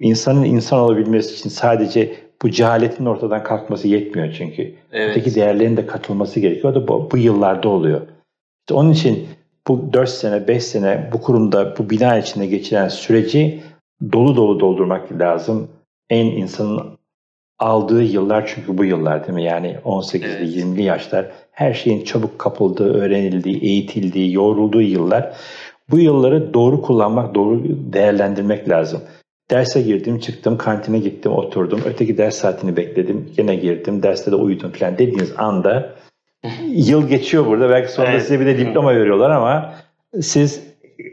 insanın 0.00 0.44
insan 0.44 0.78
olabilmesi 0.78 1.34
için 1.34 1.50
sadece 1.50 2.14
bu 2.42 2.50
cehaletin 2.50 3.06
ortadan 3.06 3.42
kalkması 3.42 3.88
yetmiyor 3.88 4.34
çünkü. 4.38 4.74
Evet. 4.92 5.10
Öteki 5.10 5.34
değerlerin 5.34 5.76
de 5.76 5.86
katılması 5.86 6.40
gerekiyor. 6.40 6.72
O 6.72 6.74
da 6.74 6.88
bu, 6.88 7.08
bu 7.12 7.18
yıllarda 7.18 7.68
oluyor. 7.68 8.00
İşte 8.60 8.74
onun 8.74 8.92
için 8.92 9.28
bu 9.68 9.92
4 9.92 10.08
sene, 10.08 10.48
5 10.48 10.64
sene 10.64 11.10
bu 11.12 11.20
kurumda, 11.20 11.74
bu 11.78 11.90
bina 11.90 12.18
içinde 12.18 12.46
geçiren 12.46 12.88
süreci 12.88 13.62
dolu 14.12 14.36
dolu 14.36 14.60
doldurmak 14.60 15.12
lazım. 15.12 15.68
En 16.10 16.26
insanın 16.26 16.98
aldığı 17.58 18.02
yıllar 18.02 18.46
çünkü 18.46 18.78
bu 18.78 18.84
yıllar 18.84 19.26
değil 19.26 19.34
mi? 19.34 19.44
Yani 19.44 19.76
18'li 19.84 20.26
evet. 20.26 20.56
20'li 20.56 20.82
yaşlar 20.82 21.26
her 21.52 21.74
şeyin 21.74 22.04
çabuk 22.04 22.38
kapıldığı, 22.38 22.94
öğrenildiği, 22.94 23.64
eğitildiği, 23.64 24.32
yoğrulduğu 24.32 24.82
yıllar. 24.82 25.36
Bu 25.90 25.98
yılları 25.98 26.54
doğru 26.54 26.82
kullanmak, 26.82 27.34
doğru 27.34 27.62
değerlendirmek 27.92 28.68
lazım. 28.68 29.00
Derse 29.50 29.82
girdim, 29.82 30.18
çıktım, 30.18 30.58
kantine 30.58 30.98
gittim, 30.98 31.32
oturdum. 31.32 31.80
Öteki 31.86 32.18
ders 32.18 32.36
saatini 32.36 32.76
bekledim, 32.76 33.30
yine 33.38 33.56
girdim, 33.56 34.02
derste 34.02 34.30
de 34.30 34.36
uyudum 34.36 34.72
falan 34.72 34.98
dediğiniz 34.98 35.32
anda 35.38 35.94
yıl 36.74 37.08
geçiyor 37.08 37.46
burada. 37.46 37.70
Belki 37.70 37.92
sonunda 37.92 38.12
evet. 38.12 38.22
size 38.22 38.40
bir 38.40 38.46
de 38.46 38.58
diploma 38.58 38.94
veriyorlar 38.94 39.30
ama 39.30 39.74
siz 40.20 40.62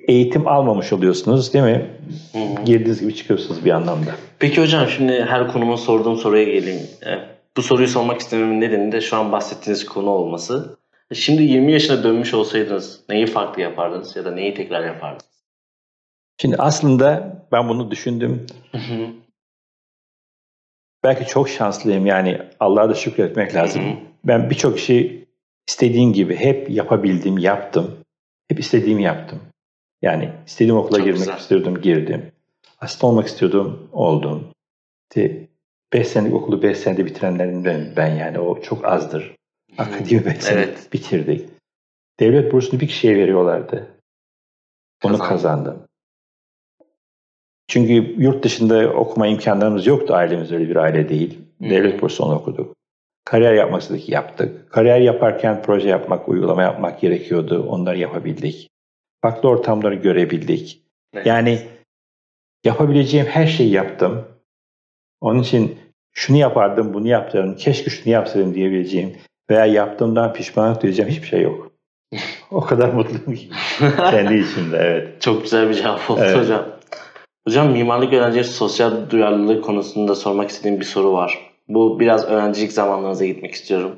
eğitim 0.08 0.48
almamış 0.48 0.94
oluyorsunuz 0.94 1.54
değil 1.54 1.66
mi? 1.66 1.90
Hı-hı. 2.32 2.66
Girdiğiniz 2.66 3.02
gibi 3.02 3.16
çıkıyorsunuz 3.16 3.66
bir 3.66 3.72
anlamda. 3.72 4.12
Peki 4.40 4.62
hocam 4.62 4.88
şimdi 4.88 5.26
her 5.30 5.52
konuma 5.52 5.78
sorduğum 5.78 6.18
soruya 6.18 6.44
geleyim. 6.44 6.82
Bu 7.58 7.62
soruyu 7.62 7.88
sormak 7.88 8.20
istememin 8.20 8.62
nedeni 8.62 8.92
de 8.92 9.02
şu 9.02 9.18
an 9.18 9.32
bahsettiğiniz 9.32 9.86
konu 9.86 10.10
olması. 10.10 10.78
Şimdi 11.14 11.44
20 11.44 11.72
yaşına 11.72 12.04
dönmüş 12.04 12.34
olsaydınız 12.34 13.00
neyi 13.10 13.26
farklı 13.26 13.62
yapardınız 13.62 14.16
ya 14.16 14.26
da 14.26 14.32
neyi 14.32 14.54
tekrar 14.54 14.86
yapardınız? 14.86 15.32
Şimdi 16.42 16.56
aslında 16.60 17.38
ben 17.52 17.70
bunu 17.70 17.92
düşündüm. 17.92 18.46
Belki 21.04 21.26
çok 21.26 21.50
şanslıyım 21.50 22.06
yani 22.06 22.42
Allah'a 22.60 22.90
da 22.90 22.94
şükretmek 22.94 23.56
lazım. 23.56 23.84
Ben 24.24 24.50
birçok 24.50 24.80
işi 24.80 25.21
istediğim 25.68 26.14
gibi 26.14 26.36
hep 26.36 26.70
yapabildim, 26.70 27.38
yaptım. 27.38 27.98
Hep 28.48 28.60
istediğimi 28.60 29.04
yaptım. 29.04 29.40
Yani 30.02 30.32
istediğim 30.48 30.78
okula 30.78 30.98
çok 30.98 31.06
girmek 31.06 31.20
güzel. 31.20 31.38
istiyordum, 31.38 31.82
girdim. 31.82 32.32
Hasta 32.78 33.08
olmak 33.08 33.28
istiyordum, 33.28 33.90
oldum. 33.92 34.48
İşte 35.10 35.48
5 35.94 36.08
senelik 36.08 36.34
okulu 36.34 36.62
5 36.62 36.78
senede 36.78 37.06
bitirenlerin 37.06 37.96
ben, 37.96 38.16
yani 38.16 38.40
o 38.40 38.62
çok 38.62 38.86
azdır. 38.86 39.36
Akademi 39.78 40.26
5 40.26 40.38
sene 40.38 40.60
evet. 40.60 40.94
bitirdik. 40.94 41.50
Devlet 42.20 42.52
bursunu 42.52 42.80
bir 42.80 42.88
kişiye 42.88 43.16
veriyorlardı. 43.16 43.88
Onu 45.04 45.18
Kazandım. 45.18 45.30
kazandım. 45.30 45.88
Çünkü 47.68 47.94
yurt 48.18 48.44
dışında 48.44 48.94
okuma 48.94 49.28
imkanlarımız 49.28 49.88
yoktu. 49.88 50.14
Ailemiz 50.14 50.52
öyle 50.52 50.70
bir 50.70 50.76
aile 50.76 51.10
değil. 51.10 51.40
Devlet 51.62 52.02
bursunu 52.02 52.36
okuduk. 52.36 52.76
Kariyer 53.26 53.54
yapmak 53.54 53.82
istedik, 53.82 54.10
yaptık. 54.10 54.72
Kariyer 54.72 55.00
yaparken 55.00 55.62
proje 55.62 55.90
yapmak, 55.90 56.30
uygulama 56.30 56.62
yapmak 56.62 57.02
gerekiyordu. 57.02 57.66
Onları 57.70 57.98
yapabildik. 57.98 58.70
Farklı 59.22 59.50
ortamları 59.50 59.96
görebildik. 59.96 60.82
Evet. 61.14 61.26
Yani 61.26 61.60
yapabileceğim 62.64 63.28
her 63.28 63.48
şeyi 63.48 63.72
yaptım. 63.72 64.28
Onun 65.22 65.42
için 65.42 65.80
şunu 66.14 66.38
yapardım, 66.38 66.94
bunu 66.94 67.08
yapardım, 67.08 67.56
keşke 67.56 67.90
şunu 67.90 68.14
yapsaydım 68.14 68.54
diyebileceğim 68.54 69.18
veya 69.50 69.66
yaptığımdan 69.66 70.34
pişmanlık 70.34 70.84
duyacağım 70.84 71.10
hiçbir 71.10 71.28
şey 71.28 71.42
yok. 71.42 71.72
o 72.52 72.62
kadar 72.62 72.90
mutluyum 72.90 73.36
ki 73.36 73.50
kendi 73.98 74.38
içimde 74.38 74.78
evet. 74.78 75.22
Çok 75.22 75.44
güzel 75.44 75.70
bir 75.70 75.74
cevap 75.74 76.12
oldu 76.12 76.22
evet. 76.24 76.38
hocam. 76.38 76.66
Hocam 77.48 77.72
mimarlık 77.72 78.14
öğrencileri 78.14 78.44
sosyal 78.44 79.10
duyarlılığı 79.10 79.62
konusunda 79.62 80.16
sormak 80.16 80.50
istediğim 80.50 80.80
bir 80.80 80.86
soru 80.86 81.14
var. 81.14 81.51
Bu 81.74 82.00
biraz 82.00 82.26
öğrencilik 82.26 82.72
zamanlarınıza 82.72 83.26
gitmek 83.26 83.54
istiyorum. 83.54 83.96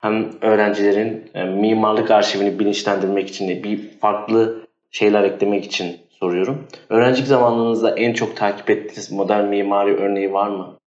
Hem 0.00 0.30
öğrencilerin 0.40 1.30
e, 1.34 1.44
mimarlık 1.44 2.10
arşivini 2.10 2.58
bilinçlendirmek 2.58 3.28
için 3.28 3.48
de 3.48 3.64
bir 3.64 3.98
farklı 4.00 4.66
şeyler 4.90 5.22
eklemek 5.22 5.64
için 5.64 5.96
soruyorum. 6.10 6.66
Öğrencilik 6.88 7.28
zamanlarınızda 7.28 7.96
en 7.96 8.12
çok 8.12 8.36
takip 8.36 8.70
ettiğiniz 8.70 9.12
modern 9.12 9.44
mimari 9.44 9.96
örneği 9.96 10.32
var 10.32 10.48
mı? 10.48 10.78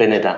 Ve 0.00 0.10
neden? 0.10 0.36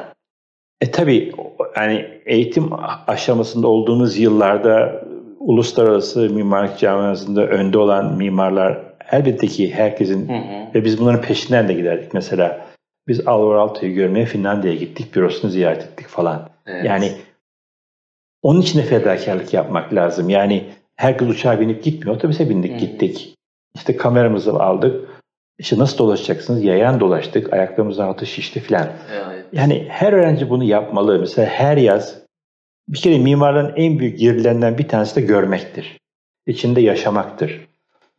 E 0.81 0.91
tabii 0.91 1.33
yani 1.77 2.07
eğitim 2.27 2.71
aşamasında 3.07 3.69
olduğumuz 3.69 4.19
yıllarda 4.19 5.05
uluslararası 5.41 6.21
mimarlık 6.31 6.79
camiasında 6.79 7.47
önde 7.47 7.79
olan 7.79 8.17
mimarlar 8.17 8.79
elbette 9.13 9.47
ki 9.47 9.75
herkesin 9.75 10.29
hı 10.29 10.33
hı. 10.33 10.75
ve 10.75 10.85
biz 10.85 11.01
bunların 11.01 11.21
peşinden 11.21 11.69
de 11.69 11.73
giderdik. 11.73 12.15
Mesela 12.15 12.68
biz 13.09 13.27
Alvar 13.27 13.55
Aalto'yu 13.55 13.95
görmeye 13.95 14.27
Finlandiya'ya 14.27 14.79
gittik, 14.79 15.15
bürosunu 15.15 15.51
ziyaret 15.51 15.83
ettik 15.83 16.07
falan. 16.09 16.49
Evet. 16.67 16.85
Yani 16.85 17.13
onun 18.43 18.61
için 18.61 18.79
de 18.79 18.83
fedakarlık 18.83 19.55
yapmak 19.55 19.95
lazım. 19.95 20.29
Yani 20.29 20.65
herkes 20.97 21.29
uçağa 21.29 21.61
binip 21.61 21.85
gitmiyor, 21.85 22.17
otobüse 22.17 22.51
bindik 22.51 22.73
hı. 22.73 22.79
gittik. 22.79 23.35
İşte 23.75 23.97
kameramızı 23.97 24.53
aldık. 24.53 25.09
İşte 25.59 25.79
nasıl 25.79 25.99
dolaşacaksınız? 25.99 26.65
Yayan 26.65 27.01
dolaştık, 27.01 27.53
ayaklarımızın 27.53 28.03
altı 28.03 28.27
şişti 28.27 28.61
falan. 28.61 28.89
Evet. 29.13 29.45
Yani 29.53 29.87
her 29.89 30.13
öğrenci 30.13 30.51
bunu 30.51 30.65
yapmalı. 30.65 31.19
Mesela 31.19 31.49
her 31.49 31.77
yaz 31.77 32.23
Bir 32.89 32.99
kere 32.99 33.19
mimarların 33.19 33.73
en 33.77 33.99
büyük 33.99 34.19
girilerinden 34.19 34.79
bir 34.79 34.89
tanesi 34.89 35.17
de 35.17 35.21
görmektir. 35.21 35.99
İçinde 36.47 36.81
yaşamaktır. 36.81 37.69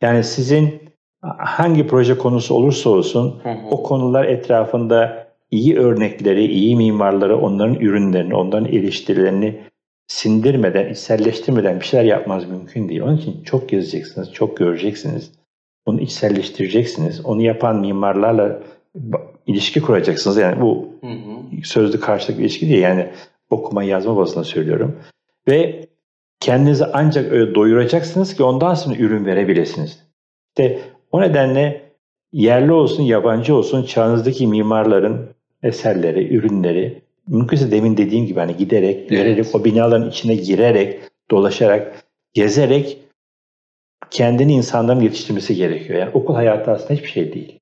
Yani 0.00 0.24
sizin 0.24 0.89
hangi 1.22 1.86
proje 1.86 2.18
konusu 2.18 2.54
olursa 2.54 2.90
olsun 2.90 3.40
hı 3.42 3.48
hı. 3.48 3.66
o 3.70 3.82
konular 3.82 4.24
etrafında 4.24 5.26
iyi 5.50 5.78
örnekleri, 5.78 6.44
iyi 6.44 6.76
mimarları, 6.76 7.38
onların 7.38 7.74
ürünlerini, 7.74 8.34
onların 8.34 8.72
eleştirilerini 8.72 9.60
sindirmeden, 10.06 10.88
içselleştirmeden 10.88 11.80
bir 11.80 11.84
şeyler 11.84 12.04
yapmaz 12.04 12.48
mümkün 12.48 12.88
değil. 12.88 13.00
Onun 13.00 13.16
için 13.16 13.42
çok 13.44 13.68
gezeceksiniz, 13.68 14.32
çok 14.32 14.56
göreceksiniz. 14.56 15.32
Onu 15.86 16.00
içselleştireceksiniz. 16.00 17.26
Onu 17.26 17.42
yapan 17.42 17.80
mimarlarla 17.80 18.62
ilişki 19.46 19.80
kuracaksınız. 19.80 20.36
Yani 20.36 20.60
bu 20.60 20.88
hı 21.00 21.06
hı. 21.06 21.64
sözlü 21.64 22.00
karşılıklı 22.00 22.42
ilişki 22.42 22.68
değil. 22.68 22.82
Yani 22.82 23.06
okuma 23.50 23.82
yazma 23.82 24.16
bazında 24.16 24.44
söylüyorum. 24.44 24.96
Ve 25.48 25.86
kendinizi 26.40 26.84
ancak 26.92 27.32
öyle 27.32 27.54
doyuracaksınız 27.54 28.34
ki 28.34 28.42
ondan 28.42 28.74
sonra 28.74 28.96
ürün 28.96 29.26
verebilirsiniz. 29.26 30.06
İşte 30.48 30.80
o 31.12 31.20
nedenle 31.20 31.82
yerli 32.32 32.72
olsun, 32.72 33.02
yabancı 33.02 33.54
olsun 33.54 33.82
çağınızdaki 33.82 34.46
mimarların 34.46 35.28
eserleri, 35.62 36.34
ürünleri 36.34 37.02
mümkünse 37.28 37.70
demin 37.70 37.96
dediğim 37.96 38.26
gibi 38.26 38.40
hani 38.40 38.56
giderek, 38.56 38.96
evet. 38.96 39.10
görerek, 39.10 39.46
o 39.54 39.64
binaların 39.64 40.08
içine 40.10 40.34
girerek, 40.34 41.00
dolaşarak, 41.30 42.04
gezerek 42.34 42.98
kendini 44.10 44.52
insanların 44.52 45.00
yetiştirmesi 45.00 45.54
gerekiyor. 45.54 45.98
Yani 45.98 46.10
okul 46.14 46.34
hayatı 46.34 46.70
aslında 46.70 46.94
hiçbir 46.94 47.08
şey 47.08 47.34
değil. 47.34 47.58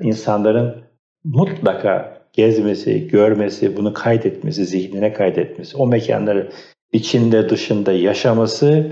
İnsanların 0.00 0.82
mutlaka 1.24 2.22
gezmesi, 2.32 3.08
görmesi, 3.08 3.76
bunu 3.76 3.92
kaydetmesi, 3.92 4.64
zihnine 4.64 5.12
kaydetmesi, 5.12 5.76
o 5.76 5.86
mekanları 5.86 6.52
içinde 6.92 7.48
dışında 7.48 7.92
yaşaması 7.92 8.90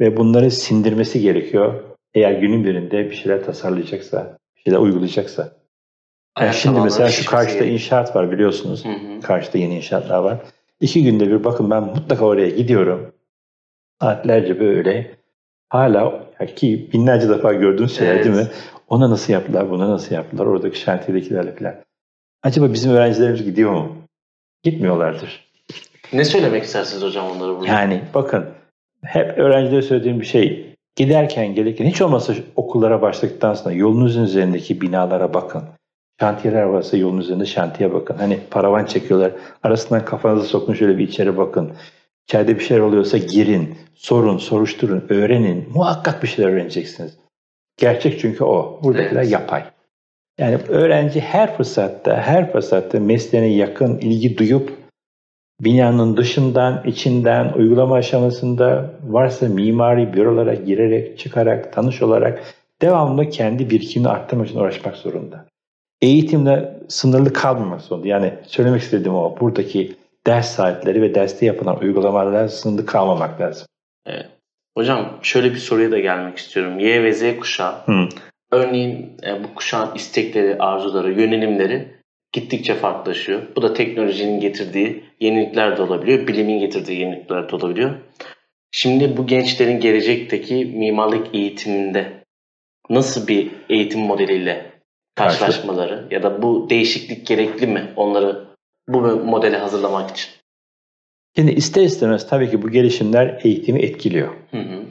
ve 0.00 0.16
bunları 0.16 0.50
sindirmesi 0.50 1.20
gerekiyor. 1.20 1.89
Eğer 2.14 2.32
günün 2.32 2.64
birinde 2.64 3.10
bir 3.10 3.14
şeyler 3.14 3.44
tasarlayacaksa, 3.44 4.38
bir 4.56 4.62
şeyler 4.62 4.78
uygulayacaksa. 4.78 5.52
Yani 6.40 6.54
şimdi 6.54 6.80
mesela 6.80 7.08
şu 7.08 7.30
karşıda 7.30 7.64
inşaat 7.64 8.16
var 8.16 8.30
biliyorsunuz. 8.30 8.84
Hı 8.84 8.88
hı. 8.88 9.20
Karşıda 9.20 9.58
yeni 9.58 9.76
inşaatlar 9.76 10.18
var. 10.18 10.38
İki 10.80 11.04
günde 11.04 11.26
bir 11.26 11.44
bakın 11.44 11.70
ben 11.70 11.82
mutlaka 11.82 12.24
oraya 12.24 12.48
gidiyorum. 12.48 13.12
Saatlerce 14.00 14.60
böyle 14.60 15.16
hala 15.68 16.30
ki 16.56 16.90
binlerce 16.92 17.28
defa 17.28 17.52
gördüğün 17.52 17.86
şeyler 17.86 18.14
evet. 18.14 18.24
değil 18.24 18.36
mi? 18.36 18.48
Ona 18.88 19.10
nasıl 19.10 19.32
yaptılar, 19.32 19.70
buna 19.70 19.90
nasıl 19.90 20.14
yaptılar, 20.14 20.46
oradaki 20.46 20.80
şantiyedekilerle 20.80 21.54
falan. 21.54 21.74
Acaba 22.42 22.72
bizim 22.72 22.92
öğrencilerimiz 22.92 23.44
gidiyor 23.44 23.72
mu? 23.72 23.96
Gitmiyorlardır. 24.62 25.50
Ne 26.12 26.24
söylemek 26.24 26.64
istersiniz 26.64 27.02
hocam 27.02 27.26
onlara 27.26 27.56
burada? 27.56 27.66
Yani 27.66 28.02
bakın 28.14 28.46
hep 29.04 29.38
öğrencilere 29.38 29.82
söylediğim 29.82 30.20
bir 30.20 30.26
şey 30.26 30.69
giderken 31.00 31.54
gelirken 31.54 31.86
hiç 31.86 32.02
olmazsa 32.02 32.34
okullara 32.56 33.02
başladıktan 33.02 33.54
sonra 33.54 33.74
yolunuzun 33.74 34.24
üzerindeki 34.24 34.80
binalara 34.80 35.34
bakın. 35.34 35.62
Şantiyeler 36.20 36.62
varsa 36.62 36.96
yolun 36.96 37.18
üzerinde 37.18 37.46
şantiye 37.46 37.92
bakın. 37.92 38.16
Hani 38.16 38.38
paravan 38.50 38.84
çekiyorlar. 38.84 39.32
Arasından 39.62 40.04
kafanızı 40.04 40.46
sokun 40.46 40.74
şöyle 40.74 40.98
bir 40.98 41.08
içeri 41.08 41.36
bakın. 41.36 41.72
İçeride 42.28 42.58
bir 42.58 42.64
şeyler 42.64 42.82
oluyorsa 42.82 43.18
girin, 43.18 43.74
sorun, 43.94 44.38
soruşturun, 44.38 45.04
öğrenin. 45.08 45.68
Muhakkak 45.74 46.22
bir 46.22 46.28
şeyler 46.28 46.50
öğreneceksiniz. 46.50 47.18
Gerçek 47.76 48.20
çünkü 48.20 48.44
o. 48.44 48.80
Buradakiler 48.82 49.20
evet. 49.20 49.32
yapay. 49.32 49.64
Yani 50.38 50.56
öğrenci 50.68 51.20
her 51.20 51.56
fırsatta, 51.56 52.16
her 52.16 52.52
fırsatta 52.52 53.00
mesleğine 53.00 53.48
yakın 53.48 53.98
ilgi 53.98 54.38
duyup 54.38 54.79
binanın 55.60 56.16
dışından, 56.16 56.82
içinden, 56.86 57.52
uygulama 57.52 57.94
aşamasında 57.94 58.90
varsa 59.02 59.48
mimari 59.48 60.12
bürolara 60.12 60.54
girerek, 60.54 61.18
çıkarak, 61.18 61.72
tanış 61.72 62.02
olarak 62.02 62.42
devamlı 62.82 63.30
kendi 63.30 63.70
birikimini 63.70 64.08
arttırmak 64.08 64.48
için 64.48 64.58
uğraşmak 64.58 64.96
zorunda. 64.96 65.44
Eğitimle 66.00 66.76
sınırlı 66.88 67.32
kalmamak 67.32 67.80
zorunda. 67.80 68.08
Yani 68.08 68.34
söylemek 68.46 68.82
istediğim 68.82 69.14
o. 69.14 69.36
Buradaki 69.40 69.96
ders 70.26 70.54
saatleri 70.54 71.02
ve 71.02 71.14
derste 71.14 71.46
yapılan 71.46 71.80
uygulamalar 71.80 72.48
sınırlı 72.48 72.86
kalmamak 72.86 73.40
lazım. 73.40 73.66
Evet. 74.06 74.26
Hocam 74.76 75.18
şöyle 75.22 75.50
bir 75.50 75.58
soruya 75.58 75.90
da 75.90 75.98
gelmek 75.98 76.38
istiyorum. 76.38 76.78
Y 76.78 77.02
ve 77.02 77.12
Z 77.12 77.36
kuşağı. 77.40 77.72
Hı. 77.86 78.08
Örneğin 78.50 79.16
e, 79.26 79.44
bu 79.44 79.54
kuşağın 79.54 79.94
istekleri, 79.94 80.58
arzuları, 80.58 81.12
yönelimleri 81.12 81.99
gittikçe 82.32 82.74
farklılaşıyor. 82.74 83.42
Bu 83.56 83.62
da 83.62 83.74
teknolojinin 83.74 84.40
getirdiği 84.40 85.04
yenilikler 85.20 85.76
de 85.76 85.82
olabiliyor. 85.82 86.26
Bilimin 86.26 86.58
getirdiği 86.58 87.00
yenilikler 87.00 87.50
de 87.50 87.56
olabiliyor. 87.56 87.94
Şimdi 88.70 89.16
bu 89.16 89.26
gençlerin 89.26 89.80
gelecekteki 89.80 90.64
mimarlık 90.64 91.34
eğitiminde 91.34 92.24
nasıl 92.90 93.28
bir 93.28 93.50
eğitim 93.68 94.00
modeliyle 94.00 94.72
karşılaşmaları 95.14 96.08
ya 96.10 96.22
da 96.22 96.42
bu 96.42 96.70
değişiklik 96.70 97.26
gerekli 97.26 97.66
mi 97.66 97.92
onları 97.96 98.46
bu 98.88 99.00
modeli 99.00 99.56
hazırlamak 99.56 100.10
için? 100.10 100.30
Şimdi 101.36 101.52
ister 101.52 101.82
istemez 101.82 102.28
tabii 102.28 102.50
ki 102.50 102.62
bu 102.62 102.70
gelişimler 102.70 103.40
eğitimi 103.44 103.82
etkiliyor. 103.82 104.34
Hı 104.50 104.56
hı. 104.56 104.82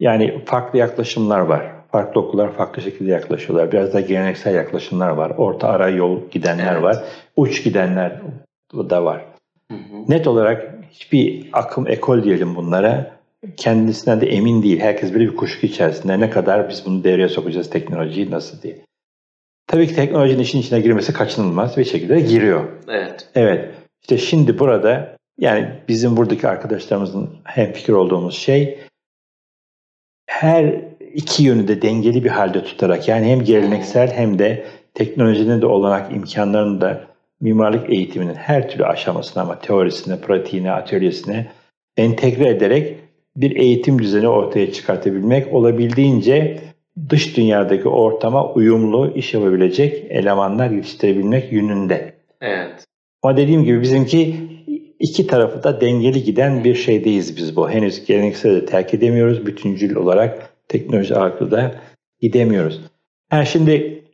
Yani 0.00 0.44
farklı 0.44 0.78
yaklaşımlar 0.78 1.40
var. 1.40 1.77
Farklı 1.92 2.20
okullar 2.20 2.52
farklı 2.52 2.82
şekilde 2.82 3.10
yaklaşıyorlar. 3.10 3.72
Biraz 3.72 3.94
da 3.94 4.00
geleneksel 4.00 4.54
yaklaşımlar 4.54 5.08
var. 5.08 5.32
Orta 5.36 5.68
ara 5.68 5.88
yol 5.88 6.20
gidenler 6.30 6.72
evet. 6.72 6.82
var. 6.82 6.96
Uç 7.36 7.64
gidenler 7.64 8.20
da 8.74 9.04
var. 9.04 9.24
Hı 9.70 9.74
hı. 9.74 10.04
Net 10.08 10.26
olarak 10.26 10.74
hiçbir 10.90 11.48
akım, 11.52 11.88
ekol 11.88 12.22
diyelim 12.22 12.56
bunlara 12.56 13.18
kendisinden 13.56 14.20
de 14.20 14.26
emin 14.26 14.62
değil. 14.62 14.80
Herkes 14.80 15.12
böyle 15.12 15.24
bir 15.24 15.36
kuşku 15.36 15.66
içerisinde. 15.66 16.20
Ne 16.20 16.30
kadar 16.30 16.68
biz 16.68 16.86
bunu 16.86 17.04
devreye 17.04 17.28
sokacağız 17.28 17.70
teknolojiyi 17.70 18.30
nasıl 18.30 18.62
diye. 18.62 18.76
Tabii 19.66 19.86
ki 19.86 19.94
teknolojinin 19.94 20.42
işin 20.42 20.60
içine 20.60 20.80
girmesi 20.80 21.12
kaçınılmaz 21.12 21.76
bir 21.76 21.84
şekilde 21.84 22.20
giriyor. 22.20 22.64
Evet. 22.88 23.28
Evet. 23.34 23.74
İşte 24.00 24.18
şimdi 24.18 24.58
burada 24.58 25.16
yani 25.38 25.68
bizim 25.88 26.16
buradaki 26.16 26.48
arkadaşlarımızın 26.48 27.30
hem 27.44 27.72
fikir 27.72 27.92
olduğumuz 27.92 28.38
şey 28.38 28.78
her 30.26 30.87
iki 31.14 31.42
yönü 31.42 31.68
de 31.68 31.82
dengeli 31.82 32.24
bir 32.24 32.30
halde 32.30 32.64
tutarak 32.64 33.08
yani 33.08 33.26
hem 33.26 33.44
geleneksel 33.44 34.10
hem 34.12 34.38
de 34.38 34.64
teknolojinin 34.94 35.60
de 35.60 35.66
olanak 35.66 36.12
imkanlarını 36.12 36.80
da 36.80 37.00
mimarlık 37.40 37.90
eğitiminin 37.90 38.34
her 38.34 38.68
türlü 38.68 38.84
aşamasına 38.84 39.42
ama 39.42 39.58
teorisine, 39.58 40.20
pratiğine, 40.20 40.72
atölyesine 40.72 41.46
entegre 41.96 42.48
ederek 42.48 42.94
bir 43.36 43.56
eğitim 43.56 43.98
düzeni 43.98 44.28
ortaya 44.28 44.72
çıkartabilmek 44.72 45.54
olabildiğince 45.54 46.60
dış 47.08 47.36
dünyadaki 47.36 47.88
ortama 47.88 48.52
uyumlu 48.52 49.12
iş 49.14 49.34
yapabilecek 49.34 50.04
elemanlar 50.10 50.70
yetiştirebilmek 50.70 51.52
yönünde. 51.52 52.14
Evet. 52.40 52.84
Ama 53.22 53.36
dediğim 53.36 53.64
gibi 53.64 53.80
bizimki 53.80 54.36
iki 55.00 55.26
tarafı 55.26 55.62
da 55.62 55.80
dengeli 55.80 56.22
giden 56.22 56.64
bir 56.64 56.74
şeydeyiz 56.74 57.36
biz 57.36 57.56
bu. 57.56 57.70
Henüz 57.70 58.06
geleneksel 58.06 58.54
de 58.54 58.66
terk 58.66 58.94
edemiyoruz. 58.94 59.46
Bütüncül 59.46 59.96
olarak 59.96 60.47
teknoloji 60.68 61.16
ağırlıklı 61.16 61.74
gidemiyoruz. 62.20 62.80
Yani 63.32 63.46
şimdi 63.46 64.04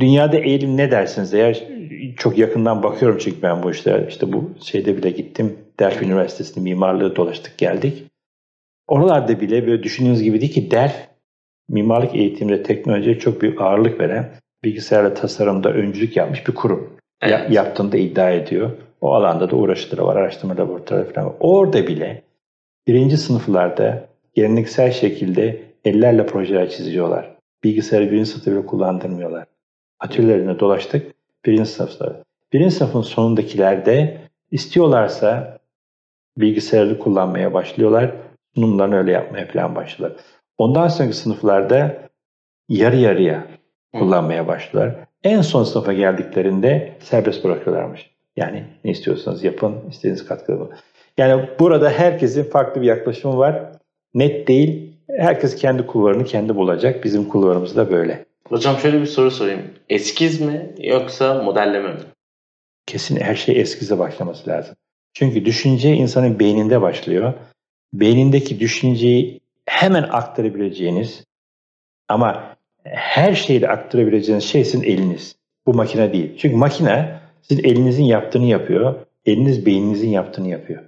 dünyada 0.00 0.38
eğilim 0.38 0.76
ne 0.76 0.90
dersiniz? 0.90 1.34
Eğer 1.34 1.64
çok 2.16 2.38
yakından 2.38 2.82
bakıyorum 2.82 3.18
çünkü 3.20 3.42
ben 3.42 3.62
bu 3.62 3.70
işlere 3.70 4.06
işte 4.08 4.32
bu 4.32 4.50
şeyde 4.62 4.96
bile 4.96 5.10
gittim. 5.10 5.58
Delft 5.80 6.02
Üniversitesi'nde 6.02 6.64
mimarlığı 6.64 7.16
dolaştık 7.16 7.58
geldik. 7.58 8.04
Oralarda 8.88 9.40
bile 9.40 9.66
böyle 9.66 9.82
düşündüğünüz 9.82 10.22
gibi 10.22 10.40
değil 10.40 10.52
ki 10.52 10.70
Delft 10.70 11.08
mimarlık 11.68 12.14
eğitiminde 12.14 12.62
teknolojiye 12.62 13.18
çok 13.18 13.42
büyük 13.42 13.60
ağırlık 13.60 14.00
veren 14.00 14.30
bilgisayarla 14.64 15.14
tasarımda 15.14 15.72
öncülük 15.72 16.16
yapmış 16.16 16.48
bir 16.48 16.54
kurum. 16.54 16.96
Evet. 17.22 17.32
Ya, 17.32 17.46
yaptığını 17.50 17.92
da 17.92 17.96
iddia 17.96 18.30
ediyor. 18.30 18.70
O 19.00 19.14
alanda 19.14 19.50
da 19.50 19.56
uğraşıları 19.56 20.06
var, 20.06 20.16
araştırma 20.16 20.56
laboratuvarı 20.56 21.12
falan 21.12 21.26
var. 21.26 21.34
Orada 21.40 21.86
bile 21.86 22.22
birinci 22.86 23.16
sınıflarda 23.16 24.08
geleneksel 24.38 24.92
şekilde 24.92 25.62
ellerle 25.84 26.26
projeler 26.26 26.70
çiziyorlar. 26.70 27.36
Bilgisayarı 27.64 28.10
birinci 28.10 28.30
sınıfta 28.30 28.52
bile 28.52 28.66
kullandırmıyorlar. 28.66 29.46
Atölyelerine 30.00 30.58
dolaştık 30.58 31.14
birinci 31.46 31.70
sınıfta. 31.70 32.22
Birinci 32.52 32.74
sınıfın 32.74 33.02
sonundakilerde 33.02 34.20
istiyorlarsa 34.50 35.58
bilgisayarı 36.36 36.98
kullanmaya 36.98 37.54
başlıyorlar. 37.54 38.12
Sunumlarını 38.54 38.96
öyle 38.96 39.12
yapmaya 39.12 39.46
falan 39.46 39.74
başlıyorlar. 39.74 40.20
Ondan 40.58 40.88
sonraki 40.88 41.16
sınıflarda 41.16 41.96
yarı 42.68 42.96
yarıya 42.96 43.46
kullanmaya 43.92 44.48
başlıyorlar. 44.48 44.94
En 45.24 45.40
son 45.40 45.64
sınıfa 45.64 45.92
geldiklerinde 45.92 46.92
serbest 47.00 47.44
bırakıyorlarmış. 47.44 48.10
Yani 48.36 48.64
ne 48.84 48.90
istiyorsanız 48.90 49.44
yapın, 49.44 49.74
istediğiniz 49.90 50.26
katkıda 50.26 50.60
bulun. 50.60 50.72
Yani 51.16 51.48
burada 51.58 51.90
herkesin 51.90 52.50
farklı 52.50 52.82
bir 52.82 52.86
yaklaşımı 52.86 53.38
var. 53.38 53.77
Net 54.14 54.48
değil. 54.48 54.92
Herkes 55.16 55.56
kendi 55.56 55.86
kulvarını 55.86 56.24
kendi 56.24 56.56
bulacak. 56.56 57.04
Bizim 57.04 57.28
kulvarımız 57.28 57.76
da 57.76 57.90
böyle. 57.90 58.24
Hocam 58.48 58.78
şöyle 58.78 59.00
bir 59.00 59.06
soru 59.06 59.30
sorayım. 59.30 59.62
Eskiz 59.88 60.40
mi 60.40 60.74
yoksa 60.78 61.42
modelleme 61.42 61.92
mi? 61.92 62.00
Kesin 62.86 63.20
her 63.20 63.34
şey 63.34 63.60
eskize 63.60 63.98
başlaması 63.98 64.50
lazım. 64.50 64.74
Çünkü 65.14 65.44
düşünce 65.44 65.94
insanın 65.94 66.38
beyninde 66.38 66.80
başlıyor. 66.80 67.34
Beynindeki 67.92 68.60
düşünceyi 68.60 69.40
hemen 69.66 70.02
aktarabileceğiniz 70.02 71.24
ama 72.08 72.56
her 72.84 73.34
şeyi 73.34 73.60
de 73.60 73.68
aktarabileceğiniz 73.68 74.44
şey 74.44 74.64
sizin 74.64 74.82
eliniz. 74.84 75.36
Bu 75.66 75.74
makine 75.74 76.12
değil. 76.12 76.38
Çünkü 76.38 76.56
makine 76.56 77.20
sizin 77.42 77.64
elinizin 77.64 78.04
yaptığını 78.04 78.44
yapıyor. 78.44 78.94
Eliniz 79.26 79.66
beyninizin 79.66 80.10
yaptığını 80.10 80.48
yapıyor. 80.48 80.82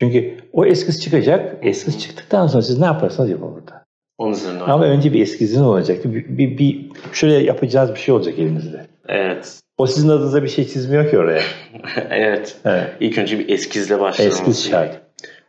Çünkü 0.00 0.36
o 0.52 0.66
eskiz 0.66 1.02
çıkacak. 1.02 1.56
Eskiz 1.62 2.00
çıktıktan 2.00 2.46
sonra 2.46 2.62
siz 2.62 2.78
ne 2.78 2.86
yaparsanız 2.86 3.30
yapın 3.30 3.54
burada. 3.54 3.84
Onun 4.18 4.32
üzerine 4.32 4.62
Ama 4.62 4.84
önce 4.84 5.12
bir 5.12 5.22
eskiziniz 5.22 5.66
olacak. 5.66 6.04
Bir, 6.04 6.38
bir, 6.38 6.58
bir 6.58 6.90
şöyle 7.12 7.34
yapacağız 7.34 7.94
bir 7.94 7.98
şey 8.00 8.14
olacak 8.14 8.38
elinizde. 8.38 8.86
Evet. 9.08 9.60
O 9.78 9.86
sizin 9.86 10.08
adınıza 10.08 10.42
bir 10.42 10.48
şey 10.48 10.66
çizmiyor 10.66 11.10
ki 11.10 11.18
oraya. 11.18 11.42
evet. 12.10 12.56
evet. 12.64 12.90
İlk 13.00 13.18
önce 13.18 13.38
bir 13.38 13.48
eskizle 13.48 14.00
başlamamız. 14.00 14.38
Eskiz 14.38 14.70
şart. 14.70 15.00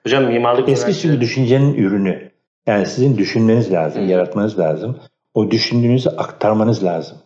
Hocam 0.03 0.25
mimarlık 0.25 0.69
Eskiz 0.69 1.01
çünkü 1.01 1.21
düşüncenin 1.21 1.73
ürünü. 1.73 2.29
Yani 2.67 2.85
sizin 2.85 3.17
düşünmeniz 3.17 3.71
lazım, 3.71 4.03
Hı. 4.03 4.07
yaratmanız 4.07 4.59
lazım. 4.59 4.99
O 5.33 5.51
düşündüğünüzü 5.51 6.09
aktarmanız 6.09 6.83
lazım 6.83 7.17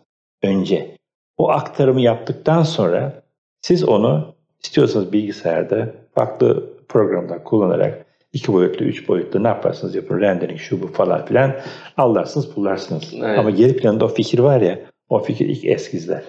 önce. 0.43 0.97
O 1.37 1.49
aktarımı 1.49 2.01
yaptıktan 2.01 2.63
sonra 2.63 3.23
siz 3.61 3.83
onu 3.83 4.35
istiyorsanız 4.63 5.13
bilgisayarda 5.13 5.93
farklı 6.15 6.72
programlar 6.93 7.43
kullanarak 7.43 8.05
iki 8.33 8.53
boyutlu, 8.53 8.85
üç 8.85 9.07
boyutlu 9.07 9.43
ne 9.43 9.47
yaparsınız 9.47 9.95
yapın 9.95 10.21
rendering 10.21 10.59
şu 10.59 10.81
bu 10.81 10.87
falan 10.87 11.25
filan 11.25 11.55
allarsınız 11.97 12.53
pullarsınız. 12.53 13.13
Evet. 13.13 13.39
Ama 13.39 13.49
geri 13.49 13.77
planda 13.77 14.05
o 14.05 14.07
fikir 14.07 14.39
var 14.39 14.61
ya 14.61 14.79
o 15.09 15.19
fikir 15.19 15.49
ilk 15.49 15.65
eskizler. 15.65 16.23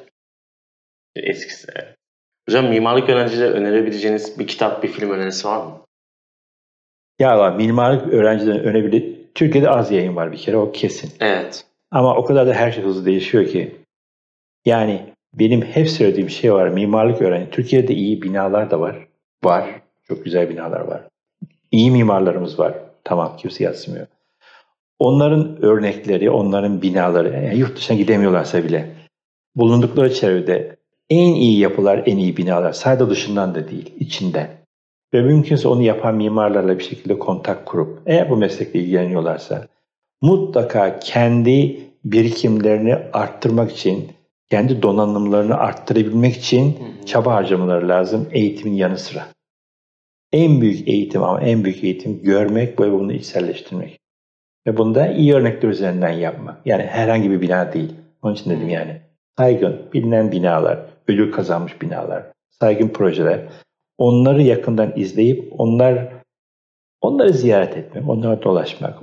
Eskizler. 1.17 1.95
Hocam 2.49 2.69
mimarlık 2.69 3.09
öğrencilere 3.09 3.51
önerebileceğiniz 3.51 4.39
bir 4.39 4.47
kitap, 4.47 4.83
bir 4.83 4.89
film 4.89 5.11
önerisi 5.11 5.49
var 5.49 5.67
mı? 5.67 5.81
Ya 7.19 7.51
mimarlık 7.51 8.13
öğrencilerin 8.13 8.59
önerebileceği 8.59 9.31
Türkiye'de 9.35 9.71
az 9.71 9.91
yayın 9.91 10.17
var 10.17 10.33
bir 10.33 10.37
kere 10.37 10.57
o 10.57 10.73
kesin. 10.73 11.11
Evet. 11.21 11.65
Ama 11.91 12.17
o 12.17 12.25
kadar 12.25 12.47
da 12.47 12.55
her 12.55 12.73
şey 12.73 12.85
hızlı 12.85 13.07
değişiyor 13.07 13.47
ki. 13.47 13.77
Yani 14.65 15.03
benim 15.35 15.63
hep 15.63 15.89
söylediğim 15.89 16.31
şey 16.31 16.53
var. 16.53 16.69
Mimarlık 16.69 17.23
öğrenci. 17.23 17.51
Türkiye'de 17.51 17.95
iyi 17.95 18.23
binalar 18.23 18.71
da 18.71 18.81
var. 18.81 19.09
Var. 19.45 19.84
Çok 20.09 20.25
güzel 20.25 20.51
binalar 20.51 20.81
var. 20.81 21.03
İyi 21.71 21.91
mimarlarımız 21.91 22.59
var. 22.59 22.75
Tamam 23.05 23.37
kimse 23.37 23.65
yatsımıyor. 23.65 24.07
Onların 24.99 25.63
örnekleri, 25.63 26.31
onların 26.31 26.83
binaları, 26.83 27.29
yani 27.45 27.59
yurt 27.59 27.77
dışına 27.77 27.97
gidemiyorlarsa 27.97 28.65
bile 28.65 28.95
bulundukları 29.57 30.15
çevrede 30.15 30.77
en 31.11 31.35
iyi 31.35 31.59
yapılar, 31.59 32.03
en 32.07 32.17
iyi 32.17 32.37
binalar. 32.37 32.73
Sadece 32.73 33.11
dışından 33.11 33.55
da 33.55 33.69
değil, 33.69 33.95
içinden. 34.01 34.49
Ve 35.15 35.23
mümkünse 35.23 35.69
onu 35.69 35.83
yapan 35.83 36.15
mimarlarla 36.15 36.79
bir 36.79 36.85
şekilde 36.85 37.19
kontak 37.19 37.67
kurup, 37.67 38.03
eğer 38.07 38.31
bu 38.31 38.37
meslekle 38.37 38.81
ilgileniyorlarsa, 38.81 39.67
mutlaka 40.23 40.99
kendi 40.99 41.81
birikimlerini 42.05 42.95
arttırmak 43.13 43.73
için, 43.73 44.13
kendi 44.51 44.83
donanımlarını 44.83 45.55
arttırabilmek 45.57 46.37
için 46.37 46.79
çaba 47.07 47.35
harcamaları 47.35 47.89
lazım 47.89 48.29
eğitimin 48.33 48.75
yanı 48.75 48.99
sıra. 48.99 49.34
En 50.35 50.61
büyük 50.61 50.89
eğitim 50.89 51.23
ama 51.23 51.41
en 51.41 51.65
büyük 51.65 51.85
eğitim 51.85 52.23
görmek 52.23 52.81
ve 52.81 52.93
bunu 52.93 53.13
içselleştirmek. 53.13 54.01
Ve 54.67 54.77
bunu 54.77 54.95
da 54.95 55.09
iyi 55.09 55.35
örnekler 55.35 55.69
üzerinden 55.69 56.11
yapmak. 56.11 56.67
Yani 56.67 56.83
herhangi 56.83 57.31
bir 57.31 57.41
bina 57.41 57.73
değil. 57.73 57.95
Onun 58.23 58.35
için 58.35 58.51
dedim 58.51 58.69
yani. 58.69 59.01
Saygın, 59.39 59.93
bilinen 59.93 60.33
binalar, 60.33 60.79
ödül 61.09 61.33
kazanmış 61.33 61.83
binalar, 61.83 62.25
saygın 62.51 62.89
projeler. 62.89 63.41
Onları 63.99 64.43
yakından 64.43 64.93
izleyip 64.97 65.61
onlar 65.61 66.13
onları 67.01 67.33
ziyaret 67.33 67.77
etmek, 67.77 68.09
onlara 68.09 68.43
dolaşmak, 68.43 68.99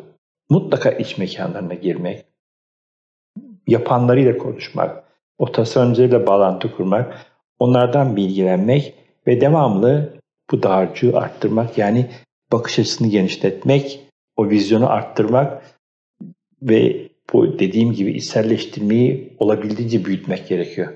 mutlaka 0.50 0.92
iç 0.92 1.18
mekanlarına 1.18 1.74
girmek, 1.74 2.26
yapanlarıyla 3.68 4.38
konuşmak, 4.38 5.04
o 5.38 5.52
tasarımcıyla 5.52 6.28
bağlantı 6.28 6.76
kurmak, 6.76 7.26
onlardan 7.60 8.16
bilgilenmek 8.16 8.94
ve 9.28 9.42
devamlı 9.42 10.21
bu 10.52 10.64
dağarcığı 10.64 11.18
arttırmak 11.18 11.78
yani 11.78 12.06
bakış 12.52 12.80
açısını 12.80 13.08
genişletmek, 13.08 14.00
o 14.38 14.50
vizyonu 14.50 14.90
arttırmak 14.90 15.62
ve 16.62 17.08
bu 17.34 17.60
dediğim 17.60 17.94
gibi 17.94 18.12
içselleştirmeyi 18.12 19.34
olabildiğince 19.40 20.06
büyütmek 20.06 20.48
gerekiyor. 20.48 20.88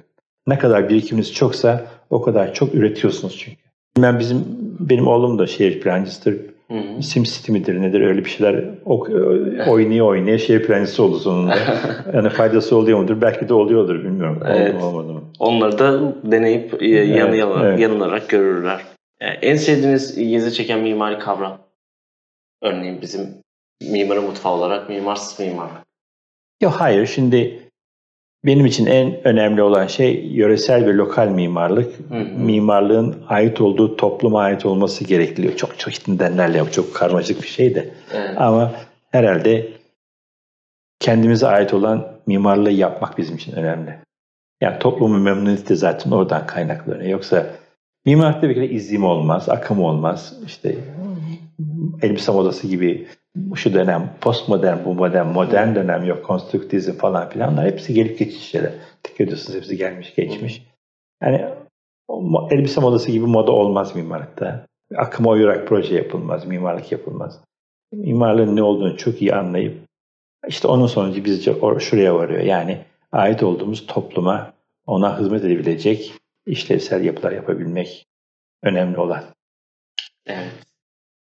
Ne 0.47 0.57
kadar 0.57 0.89
birikiminiz 0.89 1.33
çoksa 1.33 1.87
o 2.09 2.21
kadar 2.21 2.53
çok 2.53 2.75
üretiyorsunuz 2.75 3.37
çünkü. 3.37 3.57
Ben 3.97 4.19
bizim 4.19 4.45
benim 4.79 5.07
oğlum 5.07 5.39
da 5.39 5.47
şehir 5.47 5.81
plancısıdır. 5.81 6.39
Hı-hı. 6.67 7.03
SimCity 7.03 7.51
midir 7.51 7.81
nedir 7.81 8.01
öyle 8.01 8.25
bir 8.25 8.29
şeyler 8.29 8.65
oynaya 9.67 10.03
oynaya 10.03 10.37
şehir 10.37 10.63
plancısı 10.63 11.03
oldu 11.03 11.19
sonunda. 11.19 11.55
yani 12.13 12.29
faydası 12.29 12.75
oluyor 12.75 12.99
mudur? 12.99 13.21
Belki 13.21 13.49
de 13.49 13.53
oluyordur 13.53 14.03
bilmiyorum. 14.03 14.39
Evet. 14.47 14.75
Oldu, 14.75 14.85
olmadı 14.85 15.13
mı? 15.13 15.21
Onları 15.39 15.79
da 15.79 16.15
deneyip 16.23 16.81
yanılarak, 16.81 17.63
evet, 17.63 17.71
evet. 17.71 17.79
yanılarak 17.79 18.29
görürler. 18.29 18.81
Yani 19.21 19.37
en 19.41 19.55
sevdiğiniz 19.55 20.15
gezi 20.15 20.53
çeken 20.53 20.79
mimari 20.79 21.19
kavram? 21.19 21.61
Örneğin 22.61 23.01
bizim 23.01 23.41
mimarı 23.81 24.21
mutfağı 24.21 24.53
olarak 24.53 24.89
mimarsız 24.89 25.39
mimar. 25.39 25.69
Yok 26.61 26.73
hayır 26.73 27.05
şimdi 27.07 27.69
benim 28.45 28.65
için 28.65 28.85
en 28.85 29.27
önemli 29.27 29.61
olan 29.61 29.87
şey 29.87 30.25
yöresel 30.25 30.85
ve 30.85 30.93
lokal 30.93 31.27
mimarlık. 31.27 31.99
Hı 32.09 32.15
hı. 32.15 32.39
Mimarlığın 32.39 33.23
ait 33.27 33.61
olduğu 33.61 33.97
topluma 33.97 34.41
ait 34.41 34.65
olması 34.65 35.03
gerekiyor. 35.03 35.55
Çok 35.55 35.79
çok 35.79 36.07
nedenlerle 36.07 36.57
yok. 36.57 36.73
Çok 36.73 36.95
karmaşık 36.95 37.43
bir 37.43 37.47
şey 37.47 37.75
de. 37.75 37.93
Evet. 38.13 38.33
Ama 38.37 38.71
herhalde 39.11 39.67
kendimize 40.99 41.47
ait 41.47 41.73
olan 41.73 42.07
mimarlığı 42.27 42.71
yapmak 42.71 43.17
bizim 43.17 43.35
için 43.35 43.51
önemli. 43.51 43.99
Yani 44.61 44.79
toplumun 44.79 45.21
memnuniyeti 45.21 45.69
de 45.69 45.75
zaten 45.75 46.11
oradan 46.11 46.47
kaynaklanıyor. 46.47 47.09
Yoksa 47.09 47.45
mimarlıkta 48.05 48.49
bir 48.49 48.55
kere 48.55 48.67
izim 48.67 49.03
olmaz, 49.03 49.49
akım 49.49 49.83
olmaz. 49.83 50.39
İşte 50.45 50.75
elbise 52.01 52.31
modası 52.31 52.67
gibi 52.67 53.07
şu 53.55 53.73
dönem 53.73 54.09
postmodern, 54.21 54.85
bu 54.85 54.93
modern, 54.93 55.27
modern 55.27 55.75
dönem 55.75 56.03
yok, 56.03 56.25
konstruktizm 56.25 56.91
falan 56.91 57.29
filan. 57.29 57.53
Onlar 57.53 57.65
hepsi 57.65 57.93
gelip 57.93 58.19
geçiş 58.19 58.43
şeyler. 58.43 58.71
Dikkat 59.03 59.21
ediyorsunuz 59.21 59.57
hepsi 59.57 59.77
gelmiş 59.77 60.15
geçmiş. 60.15 60.63
Yani 61.23 61.45
elbise 62.49 62.81
modası 62.81 63.11
gibi 63.11 63.25
moda 63.25 63.51
olmaz 63.51 63.95
mimarlıkta. 63.95 64.65
Akıma 64.95 65.31
uyarak 65.31 65.67
proje 65.67 65.95
yapılmaz, 65.95 66.45
mimarlık 66.45 66.91
yapılmaz. 66.91 67.39
Mimarlığın 67.93 68.55
ne 68.55 68.63
olduğunu 68.63 68.97
çok 68.97 69.21
iyi 69.21 69.35
anlayıp 69.35 69.77
işte 70.47 70.67
onun 70.67 70.87
sonucu 70.87 71.25
bizce 71.25 71.55
şuraya 71.79 72.15
varıyor. 72.15 72.41
Yani 72.41 72.77
ait 73.11 73.43
olduğumuz 73.43 73.87
topluma 73.87 74.53
ona 74.87 75.19
hizmet 75.19 75.45
edebilecek 75.45 76.13
işlevsel 76.45 77.03
yapılar 77.03 77.31
yapabilmek 77.31 78.05
önemli 78.63 78.97
olan. 78.97 79.23
Evet. 80.25 80.53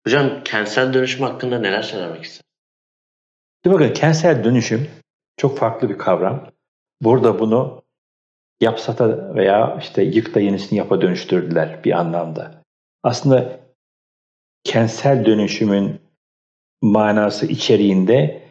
Hocam 0.07 0.43
kentsel 0.43 0.93
dönüşüm 0.93 1.21
hakkında 1.21 1.59
neler 1.59 1.81
söylemek 1.81 2.23
ister? 2.23 2.43
bakın 3.65 3.93
kentsel 3.93 4.43
dönüşüm 4.43 4.89
çok 5.37 5.57
farklı 5.57 5.89
bir 5.89 5.97
kavram. 5.97 6.51
Burada 7.01 7.39
bunu 7.39 7.83
yapsata 8.61 9.35
veya 9.35 9.77
işte 9.81 10.01
yık 10.03 10.35
da 10.35 10.39
yenisini 10.39 10.79
yapa 10.79 11.01
dönüştürdüler 11.01 11.83
bir 11.83 11.91
anlamda. 11.91 12.63
Aslında 13.03 13.59
kentsel 14.63 15.25
dönüşümün 15.25 16.01
manası 16.81 17.45
içeriğinde 17.45 18.41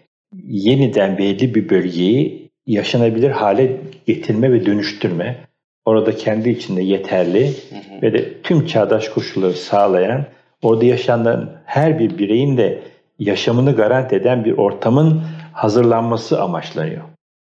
yeniden 0.45 1.19
belli 1.19 1.55
bir 1.55 1.69
bölgeyi 1.69 2.51
yaşanabilir 2.66 3.31
hale 3.31 3.81
getirme 4.07 4.53
ve 4.53 4.66
dönüştürme. 4.66 5.47
Orada 5.87 6.16
kendi 6.16 6.51
içinde 6.51 6.83
yeterli 6.83 7.46
hı 7.49 7.77
hı. 7.77 8.03
ve 8.03 8.12
de 8.12 8.42
tüm 8.42 8.66
çağdaş 8.66 9.09
koşulları 9.09 9.53
sağlayan 9.53 10.25
orada 10.62 10.85
yaşanan 10.85 11.51
her 11.64 11.99
bir 11.99 12.18
bireyin 12.18 12.57
de 12.57 12.83
yaşamını 13.18 13.77
garanti 13.77 14.16
eden 14.16 14.44
bir 14.44 14.53
ortamın 14.53 15.22
hazırlanması 15.53 16.42
amaçlanıyor. 16.42 17.03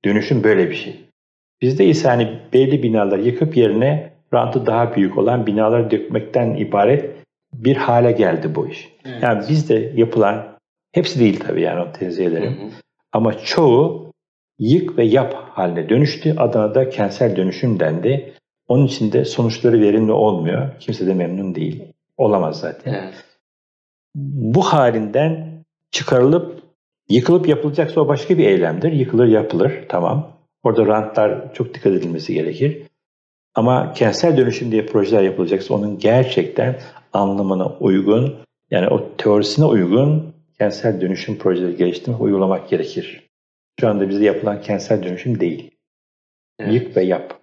Dönüşüm 0.06 0.44
böyle 0.44 0.70
bir 0.70 0.76
şey. 0.76 0.96
Bizde 1.62 1.86
ise 1.86 2.08
hani 2.08 2.40
belli 2.54 2.84
binalar 2.84 3.20
yıkıp 3.20 3.58
yerine 3.58 4.12
rantı 4.34 4.66
daha 4.66 4.96
büyük 4.96 5.18
olan 5.18 5.48
binalar 5.48 5.92
dökmekten 5.92 6.56
ibaret 6.56 7.10
bir 7.54 7.76
hale 7.76 8.12
geldi 8.12 8.56
bu 8.56 8.68
iş. 8.68 8.90
Evet. 9.06 9.24
Yani 9.24 9.44
bizde 9.50 9.92
yapılan, 9.96 10.44
hepsi 10.92 11.20
değil 11.20 11.40
tabii 11.40 11.62
yani 11.62 11.82
o 11.82 11.88
hı. 12.48 12.70
Ama 13.12 13.38
çoğu 13.38 14.03
yık 14.64 14.98
ve 14.98 15.04
yap 15.04 15.34
haline 15.50 15.90
dönüştü. 15.90 16.36
Adana'da 16.38 16.90
kentsel 16.90 17.36
dönüşüm 17.36 17.80
dendi. 17.80 18.34
Onun 18.68 18.86
için 18.86 19.12
de 19.12 19.26
sonuçları 19.26 19.82
verimli 19.82 20.12
olmuyor. 20.12 20.70
Kimse 20.80 21.08
de 21.08 21.14
memnun 21.14 21.56
değil. 21.56 21.84
Olamaz 22.18 22.60
zaten. 22.60 22.94
Evet. 22.94 23.26
Bu 24.16 24.62
halinden 24.62 25.64
çıkarılıp 25.92 26.64
yıkılıp 27.10 27.48
yapılacaksa 27.48 28.02
o 28.02 28.08
başka 28.08 28.38
bir 28.38 28.48
eylemdir. 28.48 28.92
Yıkılır 28.92 29.28
yapılır 29.28 29.72
tamam. 29.90 30.32
Orada 30.64 30.86
rantlar 30.86 31.54
çok 31.54 31.74
dikkat 31.74 31.94
edilmesi 31.94 32.34
gerekir. 32.34 32.82
Ama 33.56 33.94
kentsel 33.94 34.38
dönüşüm 34.38 34.72
diye 34.72 34.86
projeler 34.86 35.22
yapılacaksa 35.24 35.74
onun 35.74 36.00
gerçekten 36.00 36.80
anlamına 37.14 37.68
uygun, 37.68 38.36
yani 38.72 38.88
o 38.88 39.18
teorisine 39.18 39.66
uygun 39.66 40.34
kentsel 40.60 41.02
dönüşüm 41.02 41.38
projeleri 41.38 41.78
geliştirmek, 41.78 42.22
uygulamak 42.22 42.70
gerekir. 42.70 43.24
Şu 43.80 43.88
anda 43.88 44.10
bizde 44.10 44.26
yapılan 44.26 44.62
kentsel 44.62 45.04
dönüşüm 45.04 45.40
değil. 45.40 45.72
Evet. 46.60 46.74
Yık 46.74 46.98
ve 46.98 47.04
yap. 47.04 47.40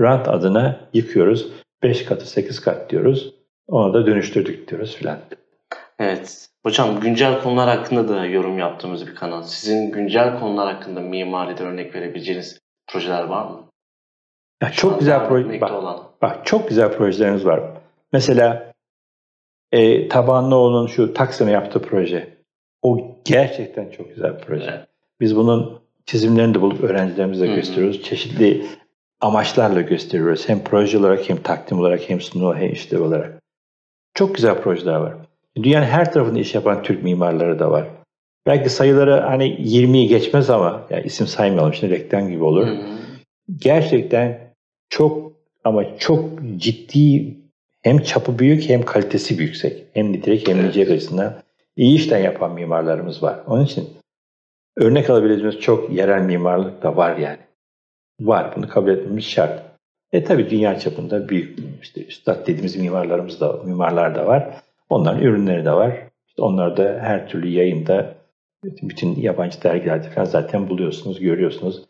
Rant 0.00 0.28
adına 0.28 0.80
yıkıyoruz. 0.92 1.52
5 1.82 2.04
katı 2.04 2.28
8 2.30 2.60
kat 2.60 2.90
diyoruz. 2.90 3.34
Ona 3.68 3.94
da 3.94 4.06
dönüştürdük 4.06 4.68
diyoruz 4.68 4.96
filan. 4.96 5.18
Evet. 5.98 6.48
Hocam 6.62 7.00
güncel 7.00 7.42
konular 7.42 7.78
hakkında 7.78 8.08
da 8.08 8.24
yorum 8.24 8.58
yaptığımız 8.58 9.06
bir 9.06 9.14
kanal. 9.14 9.42
Sizin 9.42 9.92
güncel 9.92 10.40
konular 10.40 10.74
hakkında 10.74 11.00
mimaride 11.00 11.62
örnek 11.62 11.94
verebileceğiniz 11.94 12.60
projeler 12.86 13.24
var 13.24 13.50
mı? 13.50 13.68
Ya 14.62 14.70
çok 14.70 14.98
güzel 15.00 15.28
proje. 15.28 15.60
Bak, 15.60 15.70
olan. 15.70 16.02
bak 16.22 16.46
çok 16.46 16.68
güzel 16.68 16.96
projeleriniz 16.96 17.46
var. 17.46 17.62
Mesela 18.12 18.72
e, 19.72 20.08
Tabanlıoğlu'nun 20.08 20.86
şu 20.86 21.14
Taksim'e 21.14 21.50
yaptığı 21.50 21.82
proje. 21.82 22.38
O 22.82 23.16
gerçekten 23.24 23.90
çok 23.90 24.08
güzel 24.08 24.36
bir 24.36 24.40
proje. 24.40 24.70
Evet. 24.70 24.88
Biz 25.20 25.36
bunun 25.36 25.80
çizimlerini 26.06 26.54
de 26.54 26.60
bulup 26.60 26.84
öğrencilerimize 26.84 27.46
Hı-hı. 27.46 27.56
gösteriyoruz. 27.56 28.02
Çeşitli 28.02 28.66
amaçlarla 29.20 29.80
gösteriyoruz. 29.80 30.48
Hem 30.48 30.64
proje 30.64 30.98
olarak 30.98 31.28
hem 31.28 31.36
takdim 31.36 31.78
olarak 31.78 32.10
hem 32.10 32.20
sunum 32.20 32.56
hem 32.56 32.72
işte 32.72 32.98
olarak. 32.98 33.42
Çok 34.14 34.34
güzel 34.34 34.62
projeler 34.62 34.94
var. 34.96 35.14
Dünyanın 35.56 35.86
her 35.86 36.12
tarafında 36.12 36.38
iş 36.38 36.54
yapan 36.54 36.82
Türk 36.82 37.02
mimarları 37.02 37.58
da 37.58 37.70
var. 37.70 37.88
Belki 38.46 38.70
sayıları 38.70 39.20
hani 39.20 39.44
20'yi 39.44 40.08
geçmez 40.08 40.50
ama 40.50 40.86
yani 40.90 41.06
isim 41.06 41.26
saymayalım 41.26 41.74
şimdi 41.74 41.94
reklam 41.94 42.28
gibi 42.28 42.44
olur. 42.44 42.66
Hı-hı. 42.66 42.98
Gerçekten 43.56 44.38
çok 44.88 45.32
ama 45.64 45.98
çok 45.98 46.24
ciddi 46.56 47.36
hem 47.82 47.98
çapı 47.98 48.38
büyük 48.38 48.68
hem 48.68 48.82
kalitesi 48.82 49.34
yüksek. 49.34 49.84
Hem 49.94 50.12
nitelik 50.12 50.48
hem 50.48 50.56
evet. 50.56 50.66
nicelik 50.66 50.90
açısından 50.90 51.34
iyi 51.76 51.96
işten 51.96 52.18
yapan 52.18 52.54
mimarlarımız 52.54 53.22
var. 53.22 53.40
Onun 53.46 53.64
için 53.64 53.88
örnek 54.78 55.10
alabileceğimiz 55.10 55.60
çok 55.60 55.90
yerel 55.90 56.22
mimarlık 56.22 56.82
da 56.82 56.96
var 56.96 57.16
yani. 57.16 57.38
Var. 58.20 58.52
Bunu 58.56 58.68
kabul 58.68 58.90
etmemiz 58.90 59.24
şart. 59.24 59.62
E 60.12 60.24
tabi 60.24 60.50
dünya 60.50 60.78
çapında 60.78 61.28
büyük 61.28 61.58
işte 61.82 62.06
üstad 62.06 62.46
dediğimiz 62.46 62.76
mimarlarımız 62.76 63.40
da 63.40 63.52
mimarlar 63.64 64.14
da 64.14 64.26
var. 64.26 64.54
Onların 64.88 65.22
ürünleri 65.22 65.64
de 65.64 65.72
var. 65.72 66.08
İşte 66.28 66.42
onlar 66.42 66.76
da 66.76 66.98
her 67.02 67.28
türlü 67.28 67.48
yayında 67.48 68.14
bütün 68.64 69.16
yabancı 69.16 69.62
dergilerde 69.62 70.10
falan 70.10 70.24
zaten 70.24 70.68
buluyorsunuz, 70.68 71.20
görüyorsunuz. 71.20 71.82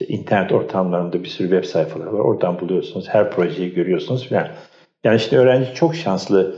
İşte 0.00 0.14
internet 0.14 0.52
ortamlarında 0.52 1.22
bir 1.22 1.28
sürü 1.28 1.50
web 1.50 1.64
sayfaları 1.64 2.12
var. 2.12 2.18
Oradan 2.18 2.60
buluyorsunuz. 2.60 3.08
Her 3.08 3.30
projeyi 3.30 3.74
görüyorsunuz 3.74 4.28
falan. 4.28 4.48
Yani 5.04 5.16
işte 5.16 5.38
öğrenci 5.38 5.74
çok 5.74 5.94
şanslı. 5.94 6.56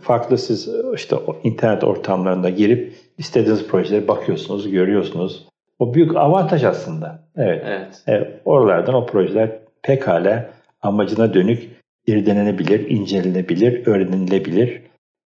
Farklı 0.00 0.38
siz 0.38 0.68
işte 0.94 1.16
internet 1.42 1.84
ortamlarında 1.84 2.50
girip 2.50 2.92
istediğiniz 3.18 3.68
projelere 3.68 4.08
bakıyorsunuz, 4.08 4.70
görüyorsunuz. 4.70 5.46
O 5.78 5.94
büyük 5.94 6.16
avantaj 6.16 6.64
aslında. 6.64 7.22
Evet. 7.36 7.62
evet. 7.66 8.02
evet. 8.06 8.40
Oralardan 8.44 8.94
o 8.94 9.06
projeler 9.06 9.50
pekala 9.82 10.50
amacına 10.82 11.34
dönük 11.34 11.70
irdelenebilir, 12.06 12.90
incelenebilir, 12.90 13.86
öğrenilebilir. 13.86 14.82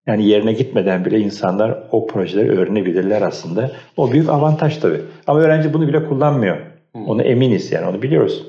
Yani 0.06 0.26
yerine 0.26 0.52
gitmeden 0.52 1.04
bile 1.04 1.18
insanlar 1.18 1.78
o 1.90 2.06
projeleri 2.06 2.58
öğrenebilirler 2.58 3.22
aslında. 3.22 3.70
O 3.96 4.12
büyük 4.12 4.28
avantaj 4.28 4.78
tabii. 4.78 5.00
Ama 5.26 5.40
öğrenci 5.40 5.74
bunu 5.74 5.88
bile 5.88 6.04
kullanmıyor. 6.04 6.58
Onu 6.94 7.22
eminiz 7.22 7.72
yani 7.72 7.86
onu 7.86 8.02
biliyoruz. 8.02 8.46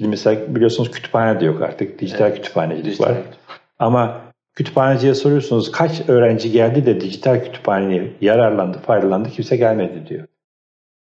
Şimdi 0.00 0.10
mesela 0.10 0.54
biliyorsunuz 0.54 0.90
kütüphane 0.90 1.40
de 1.40 1.44
yok 1.44 1.62
artık. 1.62 1.98
Dijital 1.98 2.26
evet. 2.26 2.36
kütüphanecilik 2.36 2.84
dijital. 2.86 3.10
var. 3.10 3.16
Ama 3.78 4.23
kütüphaneciye 4.54 5.14
soruyorsunuz 5.14 5.72
kaç 5.72 6.08
öğrenci 6.08 6.52
geldi 6.52 6.86
de 6.86 7.00
dijital 7.00 7.44
kütüphaneye 7.44 8.12
yararlandı, 8.20 8.78
faydalandı 8.78 9.30
kimse 9.30 9.56
gelmedi 9.56 10.06
diyor. 10.08 10.26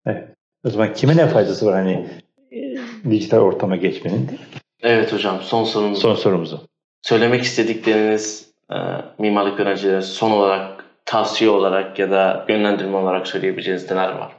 Evet. 0.05 0.27
O 0.65 0.69
zaman 0.69 0.93
kime 0.93 1.17
ne 1.17 1.27
faydası 1.27 1.65
var 1.65 1.73
hani 1.73 2.09
e, 2.51 2.75
dijital 3.09 3.39
ortama 3.39 3.75
geçmenin? 3.75 4.39
Evet 4.81 5.13
hocam 5.13 5.41
son 5.41 5.63
sorumuz. 5.63 5.99
Son 5.99 6.15
sorumuzu. 6.15 6.59
Söylemek 7.01 7.43
istedikleriniz 7.43 8.51
e, 8.71 8.75
mimarlık 9.19 9.59
öğrencilere 9.59 10.01
son 10.01 10.31
olarak 10.31 10.85
tavsiye 11.05 11.49
olarak 11.49 11.99
ya 11.99 12.11
da 12.11 12.45
yönlendirme 12.49 12.97
olarak 12.97 13.27
söyleyebileceğiniz 13.27 13.91
neler 13.91 14.11
var? 14.11 14.31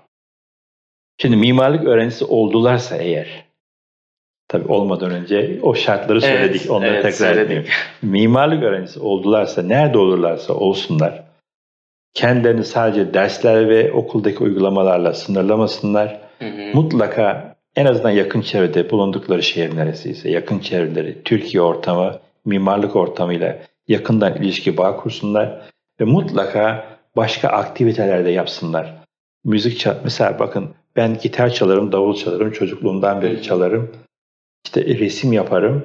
Şimdi 1.19 1.37
mimarlık 1.37 1.85
öğrencisi 1.85 2.25
oldularsa 2.25 2.97
eğer 2.97 3.45
Tabii 4.53 4.73
olmadan 4.73 5.11
önce 5.11 5.59
o 5.63 5.75
şartları 5.75 6.19
evet, 6.23 6.39
söyledik. 6.39 6.71
Onları 6.71 6.91
evet, 6.91 7.03
tekrar 7.03 7.35
söyledik. 7.35 7.43
etmeyeyim. 7.43 7.69
Mimarlık 8.03 8.63
öğrencisi 8.63 9.01
oldularsa, 9.01 9.63
nerede 9.63 9.99
olurlarsa 9.99 10.55
olsunlar. 10.55 11.23
Kendilerini 12.15 12.65
sadece 12.65 13.15
dersler 13.15 13.69
ve 13.69 13.93
okuldaki 13.93 14.39
uygulamalarla 14.39 15.15
sınırlamasınlar. 15.15 16.21
Hı 16.39 16.45
hı. 16.45 16.75
Mutlaka 16.75 17.57
en 17.77 17.87
azından 17.87 18.11
yakın 18.11 18.41
çevrede 18.41 18.91
bulundukları 18.91 19.43
şehir 19.43 19.77
neresiyse, 19.77 20.31
yakın 20.31 20.59
çevreleri, 20.59 21.23
Türkiye 21.25 21.63
ortamı, 21.63 22.19
mimarlık 22.45 22.97
ortamıyla 22.97 23.59
yakından 23.89 24.35
ilişki 24.35 24.77
bağ 24.77 24.97
kursunlar. 24.97 25.61
Ve 26.01 26.05
mutlaka 26.05 26.85
başka 27.17 27.49
aktivitelerde 27.49 28.31
yapsınlar. 28.31 28.95
Müzik 29.45 29.79
çal 29.79 29.95
mesela 30.05 30.39
bakın 30.39 30.71
ben 30.97 31.19
gitar 31.23 31.51
çalarım, 31.51 31.93
davul 31.93 32.17
çalarım, 32.17 32.53
çocukluğumdan 32.53 33.23
beri 33.23 33.43
çalarım 33.43 33.91
işte 34.65 34.85
resim 34.85 35.33
yaparım, 35.33 35.85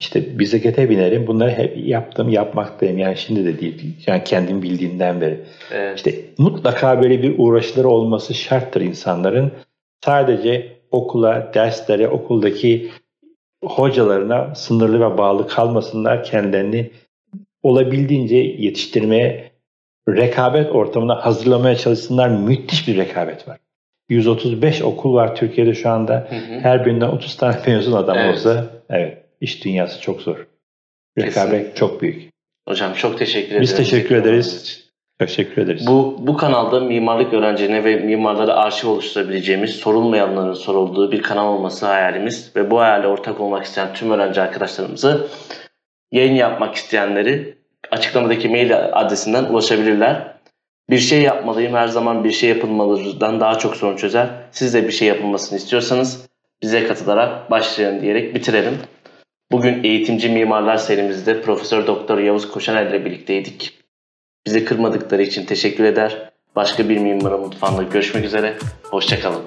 işte 0.00 0.38
bisiklete 0.38 0.90
binerim. 0.90 1.26
Bunları 1.26 1.50
hep 1.50 1.86
yaptım, 1.86 2.28
yapmaktayım. 2.28 2.98
Yani 2.98 3.16
şimdi 3.16 3.44
de 3.44 3.60
değil. 3.60 3.96
Yani 4.06 4.24
kendim 4.24 4.62
bildiğimden 4.62 5.20
beri. 5.20 5.40
Evet. 5.72 5.96
İşte 5.96 6.14
mutlaka 6.38 7.02
böyle 7.02 7.22
bir 7.22 7.34
uğraşları 7.38 7.88
olması 7.88 8.34
şarttır 8.34 8.80
insanların. 8.80 9.52
Sadece 10.04 10.76
okula, 10.90 11.50
derslere, 11.54 12.08
okuldaki 12.08 12.90
hocalarına 13.64 14.54
sınırlı 14.54 15.00
ve 15.00 15.18
bağlı 15.18 15.48
kalmasınlar. 15.48 16.24
Kendilerini 16.24 16.90
olabildiğince 17.62 18.36
yetiştirmeye, 18.36 19.50
rekabet 20.08 20.70
ortamına 20.70 21.26
hazırlamaya 21.26 21.76
çalışsınlar. 21.76 22.28
Müthiş 22.28 22.88
bir 22.88 22.96
rekabet 22.96 23.48
var. 23.48 23.58
135 24.08 24.82
okul 24.82 25.14
var 25.14 25.36
Türkiye'de 25.36 25.74
şu 25.74 25.90
anda. 25.90 26.28
Hı 26.30 26.36
hı. 26.36 26.60
Her 26.60 26.86
birinden 26.86 27.08
30 27.08 27.36
tane 27.36 27.56
mezun 27.66 27.92
adam 27.92 28.18
evet. 28.18 28.34
olsa 28.34 28.66
evet 28.90 29.24
iş 29.40 29.64
dünyası 29.64 30.00
çok 30.00 30.20
zor. 30.20 30.46
Rekabet 31.18 31.76
çok 31.76 32.02
büyük. 32.02 32.30
Hocam 32.68 32.94
çok 32.94 33.18
teşekkür 33.18 33.50
ederiz. 33.50 33.62
Biz 33.62 33.76
teşekkür 33.76 34.16
ederiz. 34.16 34.82
Teşekkür 35.18 35.62
ederiz. 35.62 35.86
Bu, 35.86 36.16
bu 36.18 36.36
kanalda 36.36 36.80
mimarlık 36.80 37.32
öğrencilerine 37.32 37.84
ve 37.84 37.96
mimarlara 37.96 38.54
arşiv 38.54 38.88
oluşturabileceğimiz, 38.88 39.70
sorulmayanların 39.70 40.54
sorulduğu 40.54 41.12
bir 41.12 41.22
kanal 41.22 41.54
olması 41.54 41.86
hayalimiz 41.86 42.52
ve 42.56 42.70
bu 42.70 42.80
hayale 42.80 43.06
ortak 43.06 43.40
olmak 43.40 43.64
isteyen 43.64 43.94
tüm 43.94 44.10
öğrenci 44.10 44.40
arkadaşlarımızı 44.40 45.26
yayın 46.12 46.34
yapmak 46.34 46.74
isteyenleri 46.74 47.56
açıklamadaki 47.90 48.48
mail 48.48 48.86
adresinden 48.92 49.44
ulaşabilirler. 49.44 50.35
Bir 50.90 50.98
şey 50.98 51.22
yapmalıyım 51.22 51.74
her 51.74 51.88
zaman 51.88 52.24
bir 52.24 52.30
şey 52.30 52.48
yapılmalıdan 52.48 53.40
daha 53.40 53.58
çok 53.58 53.76
sorun 53.76 53.96
çözer. 53.96 54.28
Siz 54.50 54.74
de 54.74 54.86
bir 54.86 54.92
şey 54.92 55.08
yapılmasını 55.08 55.58
istiyorsanız 55.58 56.26
bize 56.62 56.86
katılarak 56.86 57.50
başlayın 57.50 58.00
diyerek 58.00 58.34
bitirelim. 58.34 58.78
Bugün 59.52 59.84
eğitimci 59.84 60.28
mimarlar 60.28 60.76
serimizde 60.76 61.42
Profesör 61.42 61.86
Doktor 61.86 62.18
Yavuz 62.18 62.50
Koşaner 62.50 62.86
ile 62.86 63.04
birlikteydik. 63.04 63.78
Bizi 64.46 64.64
kırmadıkları 64.64 65.22
için 65.22 65.46
teşekkür 65.46 65.84
eder. 65.84 66.30
Başka 66.56 66.88
bir 66.88 66.98
mimara 66.98 67.38
mutfağında 67.38 67.82
görüşmek 67.82 68.24
üzere. 68.24 68.56
Hoşçakalın. 68.82 69.42